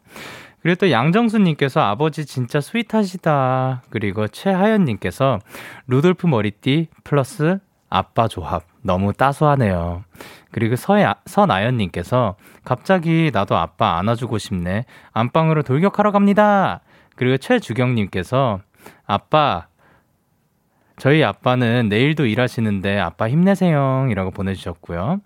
[0.61, 3.84] 그리고 또 양정수님께서 아버지 진짜 스윗하시다.
[3.88, 5.38] 그리고 최하연님께서
[5.86, 7.58] 루돌프 머리띠 플러스
[7.88, 10.04] 아빠 조합 너무 따스하네요.
[10.53, 14.84] 그리고 서야, 서나연님께서 갑자기 나도 아빠 안아주고 싶네.
[15.12, 16.80] 안방으로 돌격하러 갑니다.
[17.16, 18.61] 그리고 최주경님께서
[19.07, 19.66] 아빠
[20.96, 24.07] 저희 아빠는 내일도 일하시는데 아빠 힘내세요.
[24.11, 25.20] 이라고 보내주셨고요.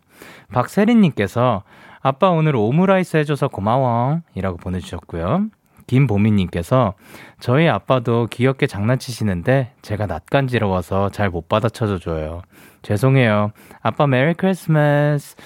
[0.52, 1.64] 박세린님께서
[2.00, 4.20] 아빠 오늘 오므라이스 해줘서 고마워.
[4.34, 5.46] 이라고 보내주셨고요.
[5.86, 6.94] 김보미님께서
[7.40, 12.42] 저희 아빠도 귀엽게 장난치시는데 제가 낯간지러워서 잘 못 받아쳐줘요.
[12.82, 13.52] 죄송해요.
[13.82, 15.36] 아빠 메리 크리스마스.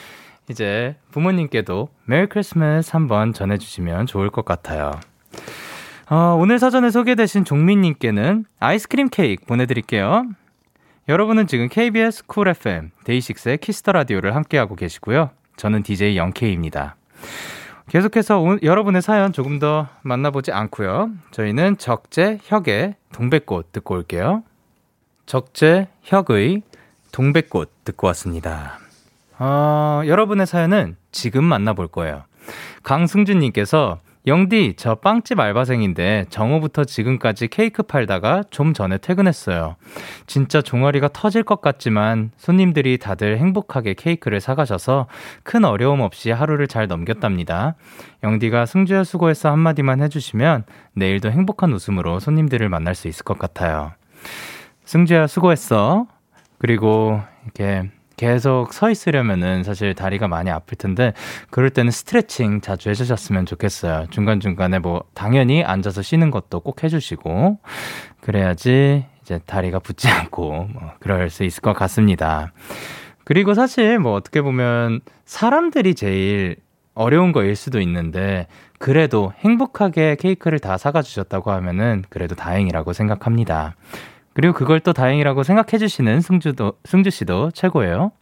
[0.50, 4.92] 이제 부모님께도 메리 크리스마스 한번 전해주시면 좋을 것 같아요.
[6.10, 10.24] 어, 오늘 사전에 소개되신 종민님께는 아이스크림 케이크 보내드릴게요.
[11.08, 15.30] 여러분은 지금 KBS 쿨 FM 데이식스의 키스 더 라디오를 함께하고 계시고요.
[15.56, 16.96] 저는 DJ 영케이입니다.
[17.88, 21.10] 계속해서 오, 여러분의 사연 조금 더 만나보지 않고요.
[21.30, 24.42] 저희는 적재 혁의 동백꽃 듣고 올게요.
[25.24, 26.62] 적재 혁의
[27.12, 28.78] 동백꽃 듣고 왔습니다.
[29.38, 32.24] 어, 여러분의 사연은 지금 만나볼 거예요.
[32.82, 39.76] 강승준님께서 영디, 저 빵집 알바생인데 정오부터 지금까지 케이크 팔다가 좀 전에 퇴근했어요.
[40.26, 45.06] 진짜 종아리가 터질 것 같지만 손님들이 다들 행복하게 케이크를 사가셔서
[45.42, 47.74] 큰 어려움 없이 하루를 잘 넘겼답니다.
[48.22, 50.64] 영디가 승주야 수고했어 한마디만 해주시면
[50.94, 53.92] 내일도 행복한 웃음으로 손님들을 만날 수 있을 것 같아요.
[54.84, 56.06] 승주야 수고했어.
[56.58, 61.14] 그리고 이렇게 계속 서 있으려면은 사실 다리가 많이 아플 텐데
[61.48, 64.08] 그럴 때는 스트레칭 자주 해주셨으면 좋겠어요.
[64.10, 67.60] 중간중간에 뭐 당연히 앉아서 쉬는 것도 꼭 해주시고
[68.20, 72.52] 그래야지 이제 다리가 붓지 않고 뭐 그럴 수 있을 것 같습니다.
[73.24, 76.56] 그리고 사실 뭐 어떻게 보면 사람들이 제일
[76.94, 78.48] 어려운 거일 수도 있는데
[78.78, 83.76] 그래도 행복하게 케이크를 다 사가 주셨다고 하면은 그래도 다행이라고 생각합니다.
[84.34, 88.12] 그리고 그걸 또 다행이라고 생각해 주시는 승주도 승주 씨도 최고예요.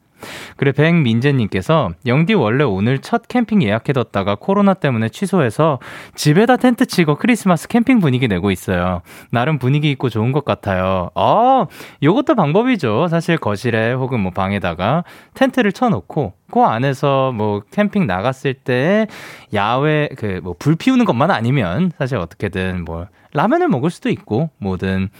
[0.57, 5.79] 그래 백민재님께서 영디 원래 오늘 첫 캠핑 예약해뒀다가 코로나 때문에 취소해서
[6.15, 9.03] 집에다 텐트 치고 크리스마스 캠핑 분위기 내고 있어요.
[9.31, 11.11] 나름 분위기 있고 좋은 것 같아요.
[11.15, 11.67] 어,
[12.03, 13.09] 요것도 방법이죠.
[13.09, 15.05] 사실 거실에 혹은 뭐 방에다가
[15.35, 19.07] 텐트를 쳐놓고 그 안에서 뭐 캠핑 나갔을 때
[19.53, 25.11] 야외 그 뭐 불 피우는 것만 아니면 사실 어떻게든 뭐 라면을 먹을 수도 있고 뭐든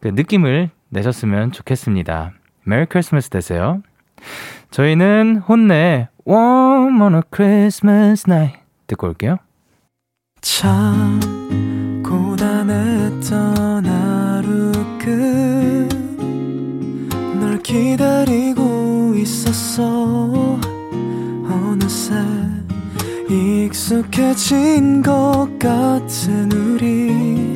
[0.00, 2.32] 그 느낌을 내셨으면 좋겠습니다.
[2.64, 3.82] 메리 크리스마스 되세요.
[4.70, 9.38] 저희는 혼내 Warm on a Christmas night 듣고 올게요.
[10.40, 11.20] 참
[12.04, 14.72] 고단했던 하루
[17.38, 20.58] 끝널 기다리고 있었어
[21.48, 22.14] 어느새
[23.28, 27.55] 익숙해진 것 같은 우리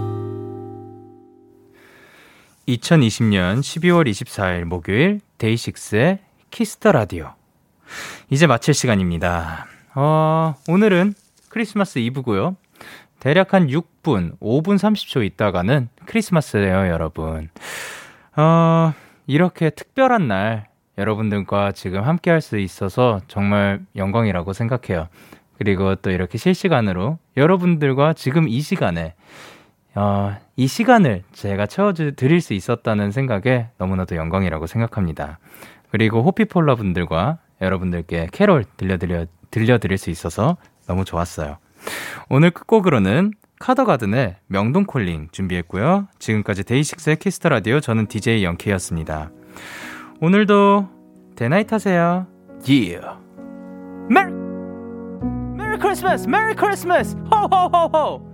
[2.67, 6.19] 2020년 12월 24일 목요일 데이식스의
[6.51, 7.33] 키스 더 라디오.
[8.29, 9.65] 이제 마칠 시간입니다.
[9.95, 11.13] 어, 오늘은
[11.49, 12.55] 크리스마스 이브고요.
[13.19, 17.49] 대략 한 6분, 5분 30초 있다가는 크리스마스예요, 여러분.
[18.35, 18.93] 어,
[19.27, 25.07] 이렇게 특별한 날 여러분들과 지금 함께 할 수 있어서 정말 영광이라고 생각해요.
[25.57, 29.13] 그리고 또 이렇게 실시간으로 여러분들과 지금 이 시간에
[29.95, 35.39] 어, 이 시간을 제가 채워드릴 수 있었다는 생각에 너무나도 영광이라고 생각합니다.
[35.89, 41.57] 그리고 호피폴라 분들과 여러분들께 캐롤 들려드려, 들려드릴 수 있어서 너무 좋았어요.
[42.29, 46.07] 오늘 끝곡으로는 카더가든의 명동콜링 준비했고요.
[46.17, 49.29] 지금까지 데이식스의 키스 더 라디오 저는 DJ 영케이였습니다.
[50.19, 50.89] 오늘도
[51.35, 52.27] 대나잇 하세요.
[52.67, 53.07] Yeah.
[54.09, 54.31] 메리
[55.55, 56.27] 메리 크리스마스!
[56.27, 57.15] 메리 크리스마스!
[57.31, 58.30] 호호호호!